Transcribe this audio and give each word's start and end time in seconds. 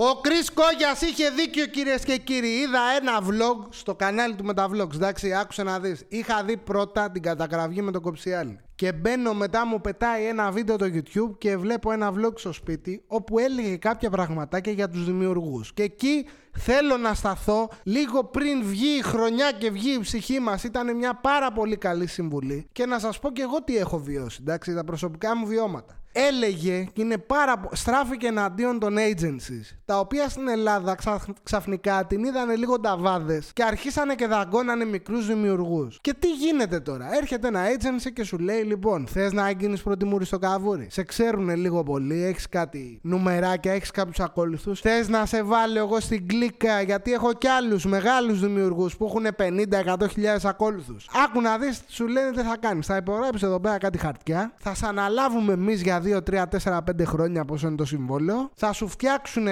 Ο 0.00 0.20
Κρι 0.20 0.34
Κόγιας 0.54 1.00
είχε 1.00 1.30
δίκιο 1.30 1.66
κυρίες 1.66 2.04
και 2.04 2.16
κύριοι. 2.16 2.48
Είδα 2.48 2.80
ένα 3.00 3.18
vlog 3.28 3.66
στο 3.70 3.94
κανάλι 3.94 4.34
του 4.34 4.44
με 4.44 4.54
τα 4.54 4.68
vlogs. 4.72 4.94
Εντάξει, 4.94 5.34
άκουσε 5.34 5.62
να 5.62 5.78
δεις. 5.78 6.04
Είχα 6.08 6.44
δει 6.44 6.56
πρώτα 6.56 7.10
την 7.10 7.22
κατακραυγή 7.22 7.82
με 7.82 7.90
το 7.90 8.00
κοψιάλι. 8.00 8.60
Και 8.74 8.92
μπαίνω 8.92 9.34
μετά 9.34 9.66
μου 9.66 9.80
πετάει 9.80 10.26
ένα 10.26 10.50
βίντεο 10.50 10.76
το 10.76 10.84
YouTube 10.84 11.38
και 11.38 11.56
βλέπω 11.56 11.92
ένα 11.92 12.12
vlog 12.16 12.32
στο 12.34 12.52
σπίτι 12.52 13.02
όπου 13.06 13.38
έλεγε 13.38 13.76
κάποια 13.76 14.10
πραγματάκια 14.10 14.72
για 14.72 14.88
τους 14.88 15.04
δημιουργούς. 15.04 15.72
Και 15.72 15.82
εκεί 15.82 16.26
θέλω 16.52 16.96
να 16.96 17.14
σταθώ 17.14 17.68
λίγο 17.82 18.24
πριν 18.24 18.64
βγει 18.64 18.98
η 18.98 19.02
χρονιά 19.02 19.52
και 19.52 19.70
βγει 19.70 19.94
η 19.94 20.00
ψυχή 20.00 20.40
μας. 20.40 20.64
Ήταν 20.64 20.96
μια 20.96 21.14
πάρα 21.14 21.52
πολύ 21.52 21.76
καλή 21.76 22.06
συμβουλή 22.06 22.68
και 22.72 22.86
να 22.86 22.98
σας 22.98 23.18
πω 23.18 23.30
και 23.30 23.42
εγώ 23.42 23.62
τι 23.62 23.76
έχω 23.76 23.98
βιώσει, 23.98 24.38
εντάξει, 24.40 24.74
τα 24.74 24.84
προσωπικά 24.84 25.36
μου 25.36 25.46
βιώματα 25.46 25.97
έλεγε 26.12 26.86
και 26.92 27.02
είναι 27.02 27.18
πάρα 27.18 27.68
στράφηκε 27.72 28.26
εναντίον 28.26 28.78
των 28.78 28.96
agencies 28.96 29.76
τα 29.84 29.98
οποία 29.98 30.28
στην 30.28 30.48
Ελλάδα 30.48 30.96
ξαφνικά 31.42 32.04
την 32.06 32.24
είδανε 32.24 32.56
λίγο 32.56 32.80
ταβάδε 32.80 33.42
και 33.52 33.62
αρχίσανε 33.64 34.14
και 34.14 34.26
δαγκώνανε 34.26 34.84
μικρούς 34.84 35.26
δημιουργούς. 35.26 35.98
Και 36.00 36.14
τι 36.18 36.32
γίνεται 36.32 36.80
τώρα; 36.80 37.08
Έρχεται 37.16 37.48
ένα 37.48 37.60
agency 37.64 38.12
και 38.12 38.24
σου 38.24 38.38
λέει 38.38 38.62
λοιπόν 38.62 39.06
θες 39.06 39.32
να 39.32 39.50
γίνεις 39.50 39.82
πρωτιμούρη 39.82 40.24
στο 40.24 40.38
καβούρι; 40.38 40.86
Σε 40.90 41.02
ξέρουν 41.02 41.56
λίγο 41.56 41.82
πολύ 41.82 42.24
έχεις 42.24 42.48
κάτι 42.48 43.00
νουμεράκια 43.02 43.72
έχεις 43.72 43.90
κάποιους 43.90 44.20
ακολουθούς 44.20 44.80
θες 44.80 45.08
να 45.08 45.26
σε 45.26 45.42
βάλω 45.42 45.78
εγώ 45.78 46.00
στην 46.00 46.28
κλίκα 46.28 46.80
γιατί 46.80 47.12
έχω 47.12 47.32
κι 47.32 47.48
άλλους 47.48 47.84
μεγάλους 47.84 48.40
δημιουργούς 48.40 48.96
που 48.96 49.04
έχουν 49.04 49.26
50-100 49.36 50.08
χιλιάδες 50.10 50.44
ακόλουθους. 50.44 51.08
Άκου 51.24 51.40
να 51.40 51.58
δεις 51.58 51.82
σου 51.88 52.06
λένε 52.06 52.30
τι 52.30 52.42
θα 52.42 52.56
κάνεις. 52.60 52.86
Θα 52.86 52.96
υπογράψεις 52.96 53.42
εδώ 53.42 53.60
πέρα 53.60 53.78
κάτι 53.78 53.98
χαρτιά. 53.98 54.52
Θα 54.58 54.74
σε 54.74 54.86
αναλάβουμε 54.86 55.52
εμείς 55.52 55.82
για 55.82 55.97
2, 56.02 56.22
3, 56.22 56.44
4, 56.62 56.78
5 56.78 57.04
χρόνια 57.04 57.44
πόσο 57.44 57.66
είναι 57.66 57.76
το 57.76 57.84
συμβόλαιο. 57.84 58.50
Θα 58.54 58.72
σου 58.72 58.88
φτιάξουν 58.88 59.46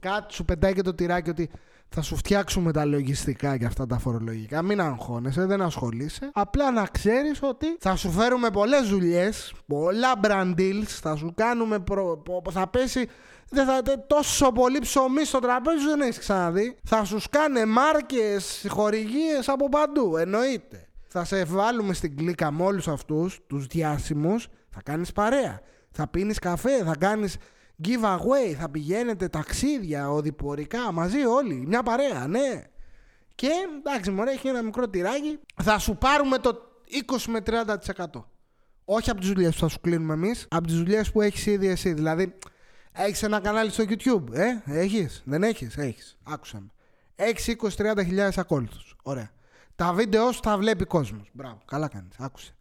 κάτι, 0.00 0.34
σου 0.34 0.44
πετάει 0.44 0.72
και 0.72 0.82
το 0.82 0.94
τυράκι 0.94 1.30
ότι 1.30 1.50
θα 1.88 2.02
σου 2.02 2.16
φτιάξουμε 2.16 2.72
τα 2.72 2.84
λογιστικά 2.84 3.56
και 3.56 3.64
αυτά 3.64 3.86
τα 3.86 3.98
φορολογικά. 3.98 4.62
Μην 4.62 4.80
αγχώνεσαι, 4.80 5.44
δεν 5.46 5.62
ασχολείσαι. 5.62 6.30
Απλά 6.32 6.70
να 6.70 6.86
ξέρεις 6.92 7.42
ότι 7.42 7.66
θα 7.80 7.96
σου 7.96 8.10
φέρουμε 8.10 8.50
πολλές 8.50 8.88
δουλειές, 8.88 9.54
πολλά 9.66 10.12
brand 10.22 10.54
deals, 10.58 10.82
θα 10.86 11.16
σου 11.16 11.32
κάνουμε. 11.36 11.78
Προ... 11.78 12.22
Θα 12.50 12.66
πέσει. 12.68 13.08
Δεν 13.52 13.66
θα 13.66 13.82
τόσο 14.06 14.52
πολύ 14.52 14.78
ψωμί 14.78 15.24
στο 15.24 15.38
τραπέζι, 15.38 15.84
δεν 15.86 16.00
έχεις 16.00 16.18
ξαναδεί. 16.18 16.76
Θα 16.84 17.04
σου 17.04 17.18
σκάνε 17.18 17.66
μάρκες, 17.66 18.66
χορηγίες 18.68 19.48
από 19.48 19.68
παντού. 19.68 20.16
Εννοείται. 20.16 20.88
Θα 21.08 21.24
σε 21.24 21.44
βάλουμε 21.44 21.94
στην 21.94 22.16
κλίκα 22.16 22.52
με 22.52 22.64
όλους 22.64 22.88
αυτούς 22.88 23.40
τους 23.46 23.66
διάσημους. 23.66 24.48
Θα 24.70 24.82
κάνεις 24.82 25.12
παρέα 25.12 25.60
θα 25.90 26.06
πίνεις 26.06 26.38
καφέ, 26.38 26.84
θα 26.84 26.96
κάνεις 26.96 27.36
giveaway, 27.84 28.54
θα 28.58 28.68
πηγαίνετε 28.70 29.28
ταξίδια, 29.28 30.10
οδηπορικά, 30.10 30.92
μαζί 30.92 31.24
όλοι, 31.24 31.54
μια 31.66 31.82
παρέα, 31.82 32.26
ναι. 32.26 32.62
Και 33.34 33.50
εντάξει, 33.78 34.10
μωρέ, 34.10 34.30
έχει 34.30 34.48
ένα 34.48 34.62
μικρό 34.62 34.88
τυράκι, 34.88 35.38
θα 35.62 35.78
σου 35.78 35.96
πάρουμε 35.96 36.38
το 36.38 36.58
20 37.06 37.26
με 37.28 37.40
30%. 37.40 38.24
Όχι 38.84 39.10
από 39.10 39.20
τις 39.20 39.28
δουλειές 39.28 39.54
που 39.54 39.60
θα 39.60 39.68
σου 39.68 39.80
κλείνουμε 39.80 40.14
εμείς, 40.14 40.46
από 40.50 40.66
τις 40.66 40.76
δουλειές 40.76 41.10
που 41.10 41.20
έχεις 41.20 41.46
ήδη 41.46 41.66
εσύ. 41.66 41.92
Δηλαδή, 41.92 42.38
έχεις 42.92 43.22
ένα 43.22 43.40
κανάλι 43.40 43.70
στο 43.70 43.84
YouTube, 43.88 44.32
ε, 44.32 44.62
έχεις, 44.64 45.22
δεν 45.24 45.42
έχεις, 45.42 45.76
έχεις. 45.76 46.18
Άκουσα 46.22 46.60
με. 46.60 46.70
Έχεις 47.14 47.46
20-30 47.46 48.04
χιλιάδες 48.04 48.38
ακόλουθους. 48.38 48.96
Ωραία. 49.02 49.30
Τα 49.76 49.92
βίντεο 49.92 50.32
σου 50.32 50.40
τα 50.40 50.56
βλέπει 50.56 50.84
κόσμος. 50.84 51.30
Μπράβο, 51.32 51.58
καλά 51.64 51.88
κάνεις. 51.88 52.14
Άκουσε. 52.18 52.54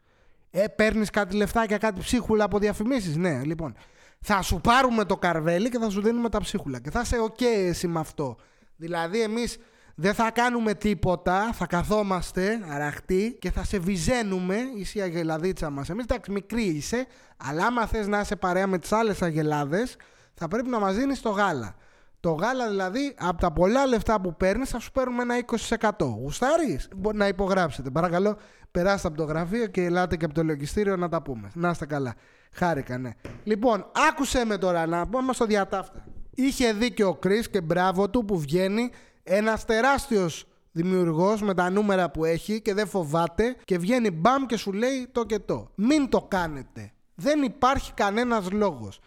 Ε, 0.51 0.67
παίρνεις 0.67 1.09
κάτι 1.09 1.35
λεφτάκια, 1.35 1.77
κάτι 1.77 1.99
ψίχουλα 1.99 2.43
από 2.43 2.59
διαφημίσεις. 2.59 3.15
Ναι, 3.15 3.41
λοιπόν. 3.43 3.75
Θα 4.21 4.41
σου 4.41 4.61
πάρουμε 4.61 5.05
το 5.05 5.17
καρβέλι 5.17 5.69
και 5.69 5.79
θα 5.79 5.89
σου 5.89 6.01
δίνουμε 6.01 6.29
τα 6.29 6.39
ψίχουλα. 6.39 6.79
Και 6.79 6.91
θα 6.91 6.99
είσαι 6.99 7.17
OK 7.21 7.41
εσύ 7.43 7.87
με 7.87 7.99
αυτό. 7.99 8.37
Δηλαδή, 8.75 9.21
εμείς 9.21 9.57
δεν 9.95 10.13
θα 10.13 10.31
κάνουμε 10.31 10.73
τίποτα, 10.73 11.53
θα 11.53 11.65
καθόμαστε 11.65 12.59
αραχτοί 12.69 13.37
και 13.39 13.51
θα 13.51 13.63
σε 13.63 13.79
βυζένουμε, 13.79 14.57
είσαι 14.75 14.99
η 14.99 15.01
αγελαδίτσα 15.01 15.69
μας. 15.69 15.89
Εμείς 15.89 16.03
εντάξει, 16.03 16.31
μικρή 16.31 16.63
είσαι, 16.63 17.07
αλλά 17.37 17.65
άμα 17.65 17.85
θες 17.87 18.07
να 18.07 18.19
είσαι 18.19 18.35
παρέα 18.35 18.67
με 18.67 18.77
τις 18.77 18.91
άλλες 18.91 19.21
αγελάδες, 19.21 19.95
θα 20.33 20.47
πρέπει 20.47 20.69
να 20.69 20.79
μας 20.79 20.95
δίνεις 20.95 21.21
το 21.21 21.29
γάλα. 21.29 21.75
Το 22.19 22.31
γάλα 22.31 22.69
δηλαδή 22.69 23.15
από 23.19 23.41
τα 23.41 23.51
πολλά 23.51 23.85
λεφτά 23.85 24.21
που 24.21 24.35
παίρνεις 24.35 24.69
θα 24.69 24.79
σου 24.79 24.91
παίρνουμε 24.91 25.21
ένα 25.21 25.35
20%. 25.79 25.91
Γουστάρεις; 25.99 26.89
Να 27.13 27.27
υπογράψετε. 27.27 27.89
Παρακαλώ, 27.89 28.37
περάστε 28.71 29.07
από 29.07 29.17
το 29.17 29.23
γραφείο 29.23 29.67
και 29.67 29.83
ελάτε 29.83 30.17
και 30.17 30.25
από 30.25 30.33
το 30.33 30.43
λογιστήριο 30.43 30.95
να 30.95 31.09
τα 31.09 31.21
πούμε. 31.21 31.51
Να 31.53 31.69
είστε 31.69 31.85
καλά. 31.85 32.13
Χάρηκα, 32.51 32.97
ναι. 32.97 33.09
Λοιπόν, 33.43 33.85
άκουσε 34.09 34.45
με 34.45 34.57
τώρα 34.57 34.85
να 34.85 35.07
πούμε 35.07 35.33
στο 35.33 35.45
διατάφτα. 35.45 36.05
Είχε 36.35 36.73
δίκιο 36.73 37.07
ο 37.07 37.15
Κρι 37.15 37.49
και 37.49 37.61
μπράβο 37.61 38.09
του 38.09 38.25
που 38.25 38.39
βγαίνει 38.39 38.91
ένας 39.23 39.65
τεράστιος 39.65 40.47
δημιουργός 40.71 41.41
με 41.41 41.53
τα 41.53 41.69
νούμερα 41.69 42.11
που 42.11 42.25
έχει 42.25 42.61
και 42.61 42.73
δεν 42.73 42.87
φοβάται 42.87 43.55
και 43.65 43.77
βγαίνει 43.77 44.11
μπαμ 44.11 44.45
και 44.45 44.57
σου 44.57 44.71
λέει 44.71 45.07
το 45.11 45.25
και 45.25 45.39
το. 45.39 45.71
Μην 45.75 46.09
το 46.09 46.21
κάνετε. 46.21 46.91
Δεν 47.15 47.43
υπάρχει 47.43 47.93
κανένας 47.93 48.51
λόγος. 48.51 48.99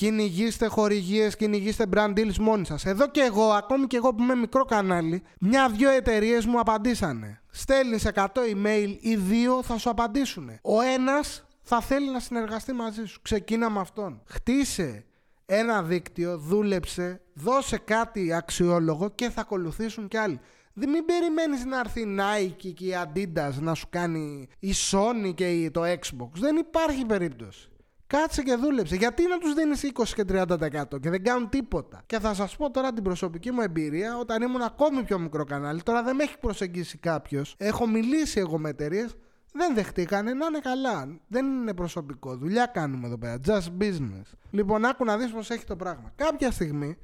Κυνηγήστε 0.00 0.66
χορηγίες, 0.66 1.36
κυνηγήστε 1.36 1.86
brand 1.92 2.12
deals 2.16 2.36
μόνοι 2.36 2.66
σας. 2.66 2.84
Εδώ 2.84 3.08
και 3.08 3.20
εγώ, 3.20 3.50
ακόμη 3.50 3.86
και 3.86 3.96
εγώ 3.96 4.14
που 4.14 4.22
είμαι 4.22 4.34
μικρό 4.34 4.64
κανάλι, 4.64 5.22
μια-δυο 5.40 5.90
εταιρείες 5.90 6.46
μου 6.46 6.60
απαντήσανε. 6.60 7.40
Στέλνεις 7.50 8.04
100 8.04 8.26
email 8.26 8.96
ή 9.00 9.16
δύο 9.16 9.62
θα 9.62 9.78
σου 9.78 9.90
απαντήσουν. 9.90 10.50
Ο 10.62 10.80
ένας 10.80 11.46
θα 11.62 11.80
θέλει 11.80 12.10
να 12.10 12.20
συνεργαστεί 12.20 12.72
μαζί 12.72 13.04
σου. 13.04 13.22
Ξεκίνα 13.22 13.70
με 13.70 13.80
αυτόν. 13.80 14.22
Χτίσε 14.24 15.04
ένα 15.46 15.82
δίκτυο, 15.82 16.38
δούλεψε, 16.38 17.20
δώσε 17.34 17.78
κάτι 17.78 18.32
αξιόλογο 18.32 19.10
και 19.14 19.30
θα 19.30 19.40
ακολουθήσουν 19.40 20.08
κι 20.08 20.16
άλλοι. 20.16 20.40
Δεν 20.72 20.90
μην 20.90 21.04
περιμένεις 21.04 21.64
να 21.64 21.78
έρθει 21.78 22.00
η 22.00 22.16
Nike 22.18 22.72
και 22.74 22.84
η 22.84 22.94
Adidas 23.04 23.52
να 23.60 23.74
σου 23.74 23.86
κάνει 23.90 24.48
η 24.58 24.72
Sony 24.90 25.34
και 25.34 25.70
το 25.72 25.82
Xbox. 25.82 26.30
Δεν 26.32 26.56
υπάρχει 26.56 27.04
περίπτωση. 27.04 27.69
Κάτσε 28.10 28.42
και 28.42 28.54
δούλεψε. 28.54 28.96
Γιατί 28.96 29.26
να 29.26 29.38
τους 29.38 29.54
δίνεις 29.54 29.82
20 29.94 30.04
και 30.14 30.24
30% 30.28 31.00
και 31.00 31.10
δεν 31.10 31.22
κάνουν 31.22 31.48
τίποτα; 31.48 32.02
Και 32.06 32.18
θα 32.18 32.34
σας 32.34 32.56
πω 32.56 32.70
τώρα 32.70 32.92
την 32.92 33.02
προσωπική 33.02 33.50
μου 33.50 33.60
εμπειρία 33.60 34.16
όταν 34.18 34.42
ήμουν 34.42 34.62
ακόμη 34.62 35.02
πιο 35.02 35.18
μικρό 35.18 35.44
κανάλι. 35.44 35.82
Τώρα 35.82 36.02
δεν 36.02 36.16
με 36.16 36.22
έχει 36.22 36.38
προσεγγίσει 36.38 36.98
κάποιος. 36.98 37.54
Έχω 37.58 37.86
μιλήσει 37.86 38.38
εγώ 38.38 38.58
με 38.58 38.68
εταιρείες. 38.68 39.16
Δεν 39.52 39.74
δεχτήκανε 39.74 40.32
να 40.32 40.46
είναι 40.46 40.58
καλά. 40.58 41.20
Δεν 41.28 41.46
είναι 41.46 41.74
προσωπικό. 41.74 42.36
Δουλειά 42.36 42.66
κάνουμε 42.66 43.06
εδώ 43.06 43.18
πέρα. 43.18 43.38
Just 43.46 43.82
business. 43.82 44.32
Λοιπόν, 44.50 44.84
άκου 44.84 45.04
να 45.04 45.16
δεις 45.16 45.30
πώς 45.30 45.50
έχει 45.50 45.64
το 45.64 45.76
πράγμα. 45.76 46.12
Κάποια 46.16 46.50
στιγμή, 46.50 46.96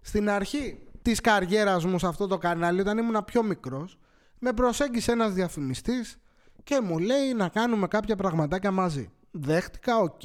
στην 0.00 0.30
αρχή 0.30 0.78
της 1.02 1.20
καριέρας 1.20 1.84
μου 1.84 1.98
σε 1.98 2.06
αυτό 2.06 2.26
το 2.26 2.38
κανάλι, 2.38 2.80
όταν 2.80 2.98
ήμουν 2.98 3.24
πιο 3.24 3.42
μικρός, 3.42 3.98
με 4.38 4.52
προσέγγισε 4.52 5.12
ένας 5.12 5.32
διαφημιστής 5.32 6.18
και 6.62 6.80
μου 6.80 6.98
λέει 6.98 7.32
να 7.36 7.48
κάνουμε 7.48 7.86
κάποια 7.86 8.16
πραγματάκια 8.16 8.70
μαζί 8.70 9.12
δέχτηκα, 9.34 9.96
οκ. 9.98 10.20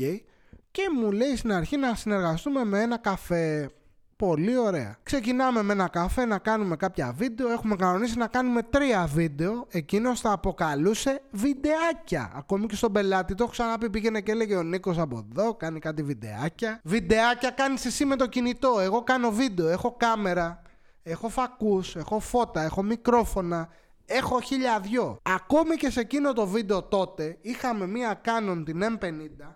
Και 0.71 0.83
μου 0.95 1.11
λέει 1.11 1.35
στην 1.35 1.53
αρχή 1.53 1.77
να 1.77 1.95
συνεργαστούμε 1.95 2.65
με 2.65 2.81
ένα 2.81 2.97
καφέ. 2.97 3.69
Πολύ 4.15 4.57
ωραία. 4.57 4.97
Ξεκινάμε 5.03 5.63
με 5.63 5.73
ένα 5.73 5.87
καφέ 5.87 6.25
να 6.25 6.37
κάνουμε 6.37 6.75
κάποια 6.75 7.13
βίντεο. 7.17 7.51
Έχουμε 7.51 7.75
κανονίσει 7.75 8.17
να 8.17 8.27
κάνουμε 8.27 8.61
τρία 8.63 9.05
βίντεο. 9.05 9.65
Εκείνος 9.69 10.19
θα 10.19 10.31
αποκαλούσε 10.31 11.21
βιντεάκια. 11.31 12.31
Ακόμη 12.35 12.65
και 12.65 12.75
στον 12.75 12.91
πελάτη 12.91 13.35
το 13.35 13.43
έχω 13.43 13.51
ξαναπεί. 13.51 13.89
Πήγαινε 13.89 14.21
και 14.21 14.31
έλεγε 14.31 14.55
ο 14.55 14.63
Νίκος 14.63 14.97
από 14.97 15.27
εδώ, 15.31 15.53
κάνει 15.53 15.79
κάτι 15.79 16.03
βιντεάκια. 16.03 16.79
Βιντεάκια 16.83 17.49
κάνεις 17.49 17.85
εσύ 17.85 18.05
με 18.05 18.15
το 18.15 18.27
κινητό. 18.27 18.79
Εγώ 18.79 19.03
κάνω 19.03 19.31
βίντεο. 19.31 19.67
Έχω 19.67 19.95
κάμερα. 19.99 20.61
Έχω 21.03 21.29
φακούς. 21.29 21.95
Έχω 21.95 22.19
φώτα. 22.19 22.61
Έχω 22.61 22.83
μικρόφωνα. 22.83 23.69
Έχω 24.11 24.41
χίλια 24.41 24.79
δυο. 24.79 25.17
Ακόμη 25.23 25.75
και 25.75 25.89
σε 25.89 25.99
εκείνο 25.99 26.33
το 26.33 26.47
βίντεο 26.47 26.83
τότε 26.83 27.37
είχαμε 27.41 27.87
μία 27.87 28.21
Canon 28.25 28.61
την 28.65 28.81
M50 28.83 29.53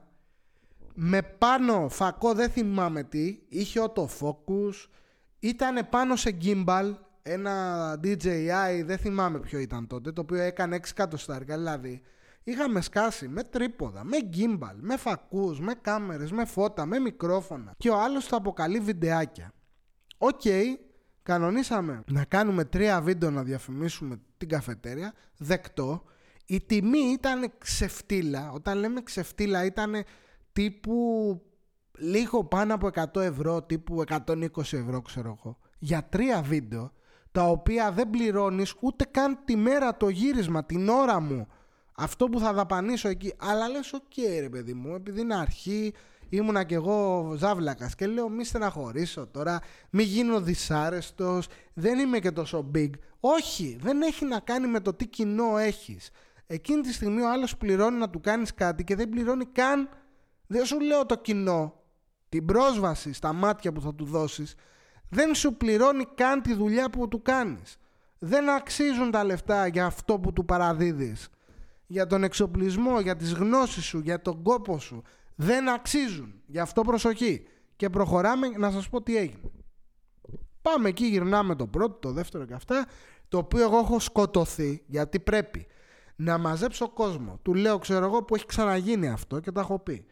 με 0.93 1.21
πάνω 1.21 1.89
φακό 1.89 2.33
δεν 2.33 2.49
θυμάμαι 2.49 3.03
τι, 3.03 3.39
είχε 3.49 3.79
autofocus, 3.83 4.89
ήταν 5.39 5.89
πάνω 5.89 6.15
σε 6.15 6.37
gimbal, 6.41 6.93
ένα 7.21 7.93
DJI 8.03 8.83
δεν 8.85 8.97
θυμάμαι 8.97 9.39
ποιο 9.39 9.59
ήταν 9.59 9.87
τότε, 9.87 10.11
το 10.11 10.21
οποίο 10.21 10.41
έκανε 10.41 10.75
6 10.75 10.79
εκατοστάρια, 10.89 11.57
δηλαδή 11.57 12.01
είχαμε 12.43 12.81
σκάσει 12.81 13.27
με 13.27 13.43
τρίποδα, 13.43 14.03
με 14.03 14.17
gimbal, 14.33 14.75
με 14.79 14.97
φακούς, 14.97 15.59
με 15.59 15.73
κάμερες, 15.81 16.31
με 16.31 16.45
φώτα, 16.45 16.85
με 16.85 16.99
μικρόφωνα 16.99 17.73
και 17.77 17.89
ο 17.89 17.99
άλλος 17.99 18.27
το 18.27 18.35
αποκαλεί 18.35 18.79
βιντεάκια. 18.79 19.53
Οκ, 20.17 20.41
κανονίσαμε 21.23 22.03
να 22.11 22.23
κάνουμε 22.23 22.65
τρία 22.65 23.01
βίντεο 23.01 23.31
να 23.31 23.43
διαφημίσουμε 23.43 24.19
την 24.37 24.49
καφετέρια, 24.49 25.13
δεκτό. 25.37 26.03
Η 26.45 26.61
τιμή 26.61 26.99
ήταν 26.99 27.53
ξεφτίλα. 27.57 28.51
Όταν 28.51 28.77
λέμε 28.77 29.01
ξεφτίλα 29.01 29.65
ήταν 29.65 30.03
τύπου 30.51 31.41
λίγο 31.97 32.43
πάνω 32.43 32.73
από 32.73 32.89
100 33.13 33.21
ευρώ, 33.21 33.63
τύπου 33.63 34.03
120 34.07 34.47
ευρώ 34.57 35.01
ξέρω 35.01 35.37
εγώ. 35.39 35.57
Για 35.79 36.03
τρία 36.03 36.41
βίντεο, 36.41 36.91
τα 37.31 37.49
οποία 37.49 37.91
δεν 37.91 38.09
πληρώνεις 38.09 38.73
ούτε 38.79 39.05
καν 39.11 39.39
τη 39.45 39.55
μέρα 39.55 39.97
το 39.97 40.09
γύρισμα, 40.09 40.65
την 40.65 40.89
ώρα 40.89 41.19
μου. 41.19 41.47
Αυτό 41.95 42.25
που 42.25 42.39
θα 42.39 42.53
δαπανήσω 42.53 43.09
εκεί. 43.09 43.33
Αλλά 43.37 43.67
λες, 43.67 43.93
οκ 43.93 44.13
ρε 44.39 44.49
παιδί 44.49 44.73
μου, 44.73 44.95
επειδή 44.95 45.21
είναι 45.21 45.35
αρχή, 45.35 45.93
ήμουνα 46.35 46.63
κι 46.63 46.73
εγώ 46.73 47.31
ζάβλακας 47.37 47.95
και 47.95 48.07
λέω 48.07 48.29
μη 48.29 48.43
στεναχωρήσω 48.43 49.27
τώρα, 49.27 49.59
μη 49.89 50.03
γίνω 50.03 50.41
δυσάρεστος, 50.41 51.47
δεν 51.73 51.99
είμαι 51.99 52.19
και 52.19 52.31
τόσο 52.31 52.71
big. 52.75 52.89
Όχι, 53.19 53.77
δεν 53.81 54.01
έχει 54.01 54.25
να 54.25 54.39
κάνει 54.39 54.67
με 54.67 54.79
το 54.79 54.93
τι 54.93 55.07
κοινό 55.07 55.57
έχεις. 55.57 56.09
Εκείνη 56.47 56.81
τη 56.81 56.93
στιγμή 56.93 57.21
ο 57.21 57.31
άλλος 57.31 57.57
πληρώνει 57.57 57.97
να 57.97 58.09
του 58.09 58.19
κάνεις 58.19 58.53
κάτι 58.53 58.83
και 58.83 58.95
δεν 58.95 59.09
πληρώνει 59.09 59.45
καν. 59.45 59.89
Δεν 60.47 60.65
σου 60.65 60.79
λέω 60.79 61.05
το 61.05 61.15
κοινό, 61.15 61.73
την 62.29 62.45
πρόσβαση 62.45 63.13
στα 63.13 63.33
μάτια 63.33 63.71
που 63.71 63.81
θα 63.81 63.95
του 63.95 64.05
δώσεις, 64.05 64.55
δεν 65.09 65.35
σου 65.35 65.57
πληρώνει 65.57 66.05
καν 66.15 66.41
τη 66.41 66.53
δουλειά 66.53 66.89
που 66.89 67.07
του 67.07 67.21
κάνεις. 67.21 67.77
Δεν 68.19 68.49
αξίζουν 68.49 69.11
τα 69.11 69.23
λεφτά 69.23 69.67
για 69.67 69.85
αυτό 69.85 70.19
που 70.19 70.33
του 70.33 70.45
παραδίδεις. 70.45 71.27
Για 71.87 72.07
τον 72.07 72.23
εξοπλισμό, 72.23 72.99
για 72.99 73.15
τις 73.15 73.33
γνώσεις 73.33 73.83
σου, 73.83 73.99
για 73.99 74.21
τον 74.21 74.43
κόπο 74.43 74.79
σου. 74.79 75.01
Δεν 75.35 75.69
αξίζουν. 75.69 76.33
Γι' 76.45 76.59
αυτό 76.59 76.81
προσοχή. 76.81 77.47
Και 77.75 77.89
προχωράμε 77.89 78.47
να 78.47 78.71
σας 78.71 78.89
πω 78.89 79.01
τι 79.01 79.17
έγινε. 79.17 79.51
Πάμε 80.61 80.89
εκεί, 80.89 81.05
γυρνάμε 81.05 81.55
το 81.55 81.67
πρώτο, 81.67 81.93
το 81.99 82.11
δεύτερο 82.11 82.45
και 82.45 82.53
αυτά, 82.53 82.85
το 83.27 83.37
οποίο 83.37 83.61
εγώ 83.61 83.77
έχω 83.77 83.99
σκοτωθεί, 83.99 84.83
γιατί 84.87 85.19
πρέπει 85.19 85.67
να 86.15 86.37
μαζέψω 86.37 86.89
κόσμο. 86.89 87.39
Του 87.41 87.53
λέω, 87.53 87.77
ξέρω 87.77 88.05
εγώ, 88.05 88.23
που 88.23 88.35
έχει 88.35 88.45
ξαναγίνει 88.45 89.09
αυτό 89.09 89.39
και 89.39 89.51
τα 89.51 89.61
έχω 89.61 89.79
πει. 89.79 90.05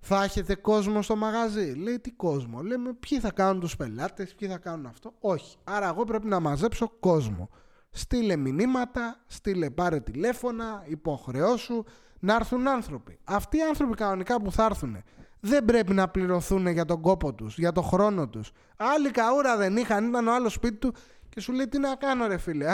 Θα 0.00 0.24
έχετε 0.24 0.54
κόσμο 0.54 1.02
στο 1.02 1.16
μαγαζί. 1.16 1.72
Λέει 1.72 1.98
τι 1.98 2.10
κόσμο. 2.10 2.62
Λέμε 2.62 2.92
ποιοι 2.92 3.20
θα 3.20 3.30
κάνουν 3.30 3.60
τους 3.60 3.76
πελάτες, 3.76 4.34
ποιοι 4.34 4.48
θα 4.48 4.58
κάνουν 4.58 4.86
αυτό. 4.86 5.14
Όχι. 5.20 5.56
Άρα 5.64 5.88
εγώ 5.88 6.04
πρέπει 6.04 6.26
να 6.26 6.40
μαζέψω 6.40 6.92
κόσμο. 7.00 7.50
Στείλε 7.90 8.36
μηνύματα, 8.36 9.24
στείλε 9.26 9.70
πάρε 9.70 10.00
τηλέφωνα, 10.00 10.84
υποχρεώσου 10.86 11.84
να 12.18 12.34
έρθουν 12.34 12.68
άνθρωποι. 12.68 13.18
Αυτοί 13.24 13.56
οι 13.56 13.62
άνθρωποι 13.62 13.94
κανονικά 13.94 14.40
που 14.40 14.52
θα 14.52 14.64
έρθουν 14.64 15.02
δεν 15.40 15.64
πρέπει 15.64 15.94
να 15.94 16.08
πληρωθούν 16.08 16.66
για 16.66 16.84
τον 16.84 17.00
κόπο 17.00 17.34
τους, 17.34 17.58
για 17.58 17.72
τον 17.72 17.84
χρόνο 17.84 18.28
τους. 18.28 18.50
Άλλη 18.76 19.10
καούρα 19.10 19.56
δεν 19.56 19.76
είχαν, 19.76 20.08
ήταν 20.08 20.28
ο 20.28 20.34
άλλος 20.34 20.52
σπίτι 20.52 20.76
του 20.76 20.94
και 21.28 21.40
σου 21.40 21.52
λέει 21.52 21.68
τι 21.68 21.78
να 21.78 21.94
κάνω 21.94 22.26
ρε 22.26 22.38
φίλε. 22.38 22.66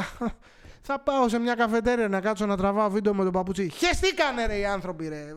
Θα 0.87 1.01
πάω 1.01 1.29
σε 1.29 1.39
μια 1.39 1.55
καφετέρια 1.55 2.09
να 2.09 2.21
κάτσω 2.21 2.47
να 2.47 2.57
τραβάω 2.57 2.91
βίντεο 2.91 3.15
με 3.15 3.25
τον 3.25 3.33
παπούτσι. 3.33 3.69
Χεστήκανε 3.69 4.47
ρε 4.47 4.59
οι 4.59 4.67
άνθρωποι 4.67 5.09
ρε. 5.09 5.35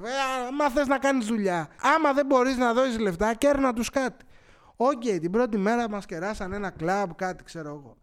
Μα 0.58 0.70
θες 0.70 0.88
να 0.88 0.98
κάνεις 0.98 1.26
δουλειά. 1.26 1.68
Άμα 1.96 2.14
δεν 2.14 2.26
μπορείς 2.26 2.58
να 2.58 2.74
δώσεις 2.74 3.00
λεφτά, 3.00 3.34
κέρνα 3.34 3.74
τους 3.74 3.90
κάτι. 3.90 4.26
Οκ, 4.76 5.00
την 5.00 5.32
πρώτη 5.32 5.58
μέρα 5.58 5.90
μας 5.90 6.06
κεράσαν 6.06 6.54
ένα 6.54 6.70
κλαμπ, 6.70 7.12
κάτι 7.16 7.44
ξέρω 7.44 7.70
εγώ. 7.70 7.98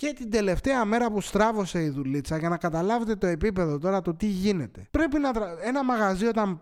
Και 0.00 0.12
την 0.12 0.30
τελευταία 0.30 0.84
μέρα 0.84 1.10
που 1.10 1.20
στράβωσε 1.20 1.82
η 1.82 1.88
δουλίτσα, 1.88 2.38
για 2.38 2.48
να 2.48 2.56
καταλάβετε 2.56 3.16
το 3.16 3.26
επίπεδο 3.26 3.78
τώρα 3.78 4.02
το 4.02 4.14
τι 4.14 4.26
γίνεται. 4.26 4.86
Πρέπει 4.90 5.18
να. 5.18 5.30
Ένα 5.62 5.84
μαγαζί 5.84 6.26
όταν 6.26 6.60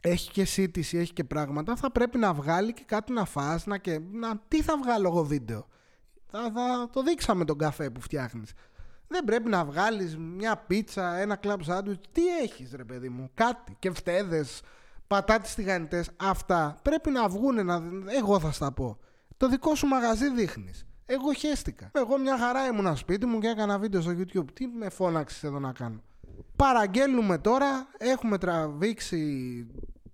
έχει 0.00 0.30
και 0.30 0.44
σύντηση, 0.44 0.98
έχει 0.98 1.12
και 1.12 1.24
πράγματα, 1.24 1.76
θα 1.76 1.92
πρέπει 1.92 2.18
να 2.18 2.32
βγάλει 2.32 2.72
και 2.72 2.82
κάτι 2.86 3.12
να 3.12 3.24
φας, 3.24 3.66
να 3.66 3.78
και... 3.78 4.00
Να... 4.12 4.40
Τι 4.48 4.62
θα 4.62 4.78
βγάλω 4.82 5.08
εγώ 5.08 5.24
βίντεο; 5.24 5.66
Θα, 6.26 6.50
θα 6.54 6.88
το 6.92 7.02
δείξαμε 7.02 7.44
τον 7.44 7.58
καφέ 7.58 7.90
που 7.90 8.00
φτιάχνεις. 8.00 8.52
Δεν 9.08 9.24
πρέπει 9.24 9.48
να 9.48 9.64
βγάλεις 9.64 10.16
μια 10.16 10.56
πίτσα, 10.56 11.16
ένα 11.16 11.36
κλαμπ 11.36 11.60
σάντουιτς. 11.62 12.08
Τι 12.12 12.26
έχεις 12.42 12.72
ρε 12.72 12.84
παιδί 12.84 13.08
μου, 13.08 13.30
κάτι. 13.34 13.76
Και 13.78 13.90
φτέδες, 13.90 14.62
πατάτες 15.06 15.54
τηγανιτές. 15.54 16.10
Αυτά 16.16 16.76
πρέπει 16.82 17.10
να 17.10 17.28
βγούνε, 17.28 17.62
να... 17.62 17.82
εγώ 18.18 18.40
θα 18.40 18.52
στα 18.52 18.72
πω. 18.72 18.98
Το 19.36 19.48
δικό 19.48 19.74
σου 19.74 19.86
μαγαζί 19.86 20.30
δείχνεις. 20.30 20.87
Εγώ 21.10 21.32
χέστηκα. 21.32 21.90
Εγώ 21.94 22.18
μια 22.18 22.38
χαρά 22.38 22.66
ήμουν 22.66 22.96
σπίτι 22.96 23.26
μου 23.26 23.38
και 23.38 23.48
έκανα 23.48 23.78
βίντεο 23.78 24.00
στο 24.00 24.10
YouTube. 24.10 24.52
Τι 24.52 24.66
με 24.66 24.88
φώναξες 24.88 25.42
εδώ 25.42 25.58
να 25.58 25.72
κάνω; 25.72 26.02
Παραγγέλνουμε 26.56 27.38
τώρα, 27.38 27.86
έχουμε 27.98 28.38
τραβήξει 28.38 29.66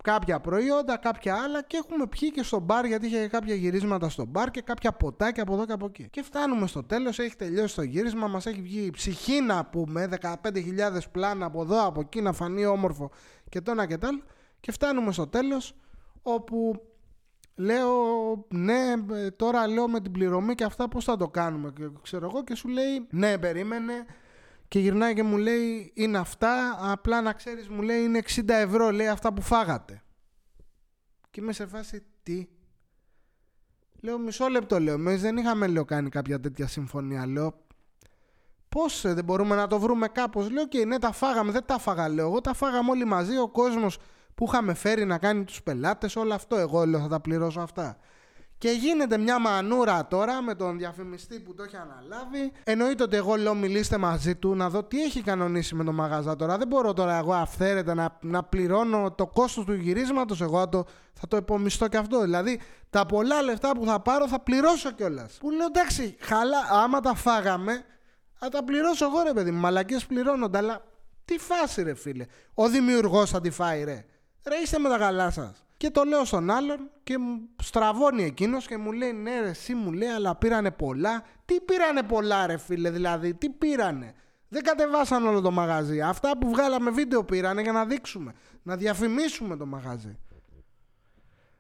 κάποια 0.03 0.41
προϊόντα, 0.41 0.97
κάποια 0.97 1.35
άλλα 1.35 1.63
και 1.63 1.77
έχουμε 1.77 2.07
πιει 2.07 2.31
και 2.31 2.43
στο 2.43 2.59
μπαρ 2.59 2.85
γιατί 2.85 3.07
είχε 3.07 3.29
κάποια 3.29 3.55
γυρίσματα 3.55 4.09
στο 4.09 4.25
μπαρ 4.25 4.51
και 4.51 4.61
κάποια 4.61 4.93
ποτάκια 4.93 5.43
από 5.43 5.55
εδώ 5.55 5.67
και 5.67 5.73
από 5.73 5.87
εκεί. 5.87 6.09
Και 6.11 6.23
φτάνουμε 6.23 6.67
στο 6.67 6.83
τέλος, 6.85 7.19
έχει 7.19 7.37
τελειώσει 7.37 7.75
το 7.75 7.83
γύρισμα, 7.83 8.27
μας 8.27 8.47
έχει 8.47 8.61
βγει 8.61 8.91
ψυχή 8.91 9.41
να 9.41 9.65
πούμε, 9.65 10.09
15.000 10.21 10.99
πλάνα 11.13 11.47
από 11.47 11.63
εδώ, 11.63 11.87
από 11.87 12.01
εκεί 12.01 12.21
να 12.21 12.33
φανεί 12.33 12.67
όμορφο 12.67 13.11
και 13.49 13.61
το 13.61 13.71
ένα 13.71 13.87
και 13.87 13.99
το 13.99 14.07
άλλο. 14.07 14.23
Και 14.61 14.73
φτάνουμε 14.73 15.13
στο 15.13 15.27
τέλος 15.27 15.75
όπου 16.23 16.83
λέω 17.55 17.91
ναι, 18.49 18.95
τώρα 19.37 19.67
λέω 19.67 19.89
με 19.89 20.01
την 20.01 20.13
πληρωμή 20.13 20.55
και 20.55 20.65
αυτά 20.65 20.89
πώς 20.89 21.05
θα 21.05 21.17
το 21.17 21.29
κάνουμε; 21.29 21.73
Και 21.77 21.91
ξέρω 22.03 22.27
εγώ 22.27 22.45
και 22.45 22.55
σου 22.55 22.69
λέει 22.69 23.07
ναι 23.11 23.39
περίμενε 23.39 24.07
και 24.69 24.79
γυρνάει 24.79 25.15
και 25.15 25.23
μου 25.23 25.37
λέει 25.37 25.93
είναι 25.95 26.19
αυτά, 26.19 26.79
απλά 26.81 27.21
να 27.21 27.33
ξέρεις 27.33 27.69
μου 27.69 27.83
λέει 27.83 28.03
είναι 28.03 28.23
60 28.35 28.49
ευρώ 28.49 28.91
λέει 28.91 29.09
αυτά 29.09 29.33
που 29.33 29.43
φάγατε. 29.43 30.03
Και 31.31 31.41
είμαι 31.41 31.53
σε 31.53 31.67
φάση 31.67 32.05
τι; 32.23 32.47
Λέω 34.01 34.19
μισό 34.19 34.49
λεπτό 34.49 34.81
λέω, 34.81 34.95
εμείς 34.95 35.21
δεν 35.21 35.37
είχαμε 35.37 35.67
λέω 35.67 35.85
κάνει 35.85 36.09
κάποια 36.09 36.41
τέτοια 36.41 36.67
συμφωνία. 36.67 37.27
Λέω 37.27 37.65
πώς 38.69 39.05
ε, 39.05 39.15
δεν 39.15 39.25
μπορούμε 39.25 39.55
να 39.55 39.67
το 39.67 39.79
βρούμε 39.79 40.09
κάπως. 40.09 40.51
Λέω 40.51 40.69
και 40.69 40.85
ναι 40.85 40.99
τα 40.99 41.13
φάγαμε, 41.13 41.53
δεν 41.53 41.65
τα 41.67 41.79
φάγα 41.79 42.09
λέω. 42.09 42.27
Εγώ 42.27 42.41
τα 42.41 42.55
φάγαμε 42.55 42.91
όλοι 42.91 43.05
μαζί, 43.05 43.39
ο 43.39 43.49
κόσμος 43.49 43.99
που 44.35 44.45
είχαμε 44.49 44.75
φέρει 44.75 45.05
να 45.05 45.19
κάνει 45.19 45.45
τους 45.45 45.63
πελάτες, 45.63 46.17
όλο 46.17 46.35
αυτό 46.35 46.57
εγώ 46.57 46.87
λέω 46.87 47.01
θα 47.01 47.09
τα 47.09 47.21
πληρώσω 47.21 47.61
αυτά. 47.61 47.99
Και 48.59 48.71
γίνεται 48.71 49.19
μια 49.19 49.39
μανούρα 49.39 50.07
τώρα 50.07 50.43
με 50.43 50.55
τον 50.55 50.79
διαφημιστή 50.79 51.41
που 51.41 51.55
το 51.55 51.63
έχει 51.63 51.77
αναλάβει. 51.77 52.53
Εννοείται 52.65 53.03
ότι 53.03 53.17
εγώ 53.17 53.35
λέω 53.35 53.55
μιλήστε 53.55 53.99
μαζί 53.99 54.35
του 54.35 54.55
να 54.55 54.71
δω 54.71 54.85
τι 54.85 55.03
έχει 55.03 55.23
κανονίσει 55.23 55.75
με 55.75 55.85
τον 55.85 55.95
μαγαζά 55.95 56.37
τώρα. 56.37 56.59
Δεν 56.59 56.67
μπορώ 56.67 56.93
τώρα 56.93 57.19
εγώ 57.19 57.33
αυθαίρετα 57.33 57.95
να, 57.95 58.19
να 58.21 58.43
πληρώνω 58.43 59.13
το 59.13 59.27
κόστος 59.27 59.65
του 59.65 59.73
γυρίσματος. 59.73 60.41
Εγώ 60.41 60.69
το, 60.69 60.85
θα 61.13 61.29
το 61.29 61.37
υπομισθώ 61.37 61.89
και 61.89 61.97
αυτό. 61.97 62.21
Δηλαδή 62.21 62.61
τα 62.91 63.07
πολλά 63.07 63.43
λεφτά 63.43 63.71
που 63.71 63.85
θα 63.85 64.01
πάρω 64.01 64.29
θα 64.29 64.41
πληρώσω 64.41 64.91
κιόλας. 64.91 65.37
Που 65.41 65.51
λέω 65.51 65.67
εντάξει, 65.67 66.17
χαλά, 66.21 66.59
άμα 66.71 67.01
τα 67.01 67.15
φάγαμε, 67.15 67.85
θα 68.35 68.49
τα 68.49 68.65
πληρώσω 68.65 69.05
εγώ 69.05 69.23
ρε 69.23 69.33
παιδί 69.33 69.51
μου. 69.51 69.61
Μαλακές 69.61 70.07
πληρώνονται, 70.07 70.59
αλλά 70.59 70.85
τι 71.25 71.39
φάση 71.39 71.83
ρε 71.83 71.95
φίλε. 71.95 72.27
Ο 72.55 72.69
δημιουργός 72.69 73.31
θα 73.31 73.41
τη 73.41 73.51
φάει 73.51 73.85
ρε. 73.85 74.05
Ρε 74.49 74.57
είστε 74.57 74.79
με 74.79 74.89
τα 74.89 74.99
καλά 74.99 75.31
σα. 75.31 75.53
Και 75.77 75.91
το 75.91 76.05
λέω 76.05 76.25
στον 76.25 76.51
άλλον 76.51 76.91
και 77.03 77.19
μου 77.19 77.49
στραβώνει 77.63 78.25
εκείνος 78.25 78.67
και 78.67 78.77
μου 78.77 78.93
λέει: 78.93 79.13
Ναι, 79.13 79.41
ρε, 79.41 79.49
εσύ 79.49 79.75
μου 79.75 79.93
λέει, 79.93 80.09
αλλά 80.09 80.37
πήρανε 80.37 80.71
πολλά. 80.71 81.23
Τι 81.45 81.61
πήρανε 81.61 82.03
πολλά, 82.03 82.47
ρε 82.47 82.57
φίλε, 82.57 82.91
δηλαδή, 82.91 83.35
τι 83.35 83.49
πήρανε; 83.49 84.15
Δεν 84.49 84.63
κατεβάσαν 84.63 85.27
όλο 85.27 85.41
το 85.41 85.51
μαγαζί. 85.51 86.01
Αυτά 86.01 86.39
που 86.39 86.49
βγάλαμε 86.49 86.91
βίντεο 86.91 87.25
πήρανε 87.25 87.63
για 87.63 87.73
να 87.73 87.85
δείξουμε, 87.85 88.33
να 88.63 88.77
διαφημίσουμε 88.77 89.57
το 89.57 89.67
μαγαζί. 89.67 90.19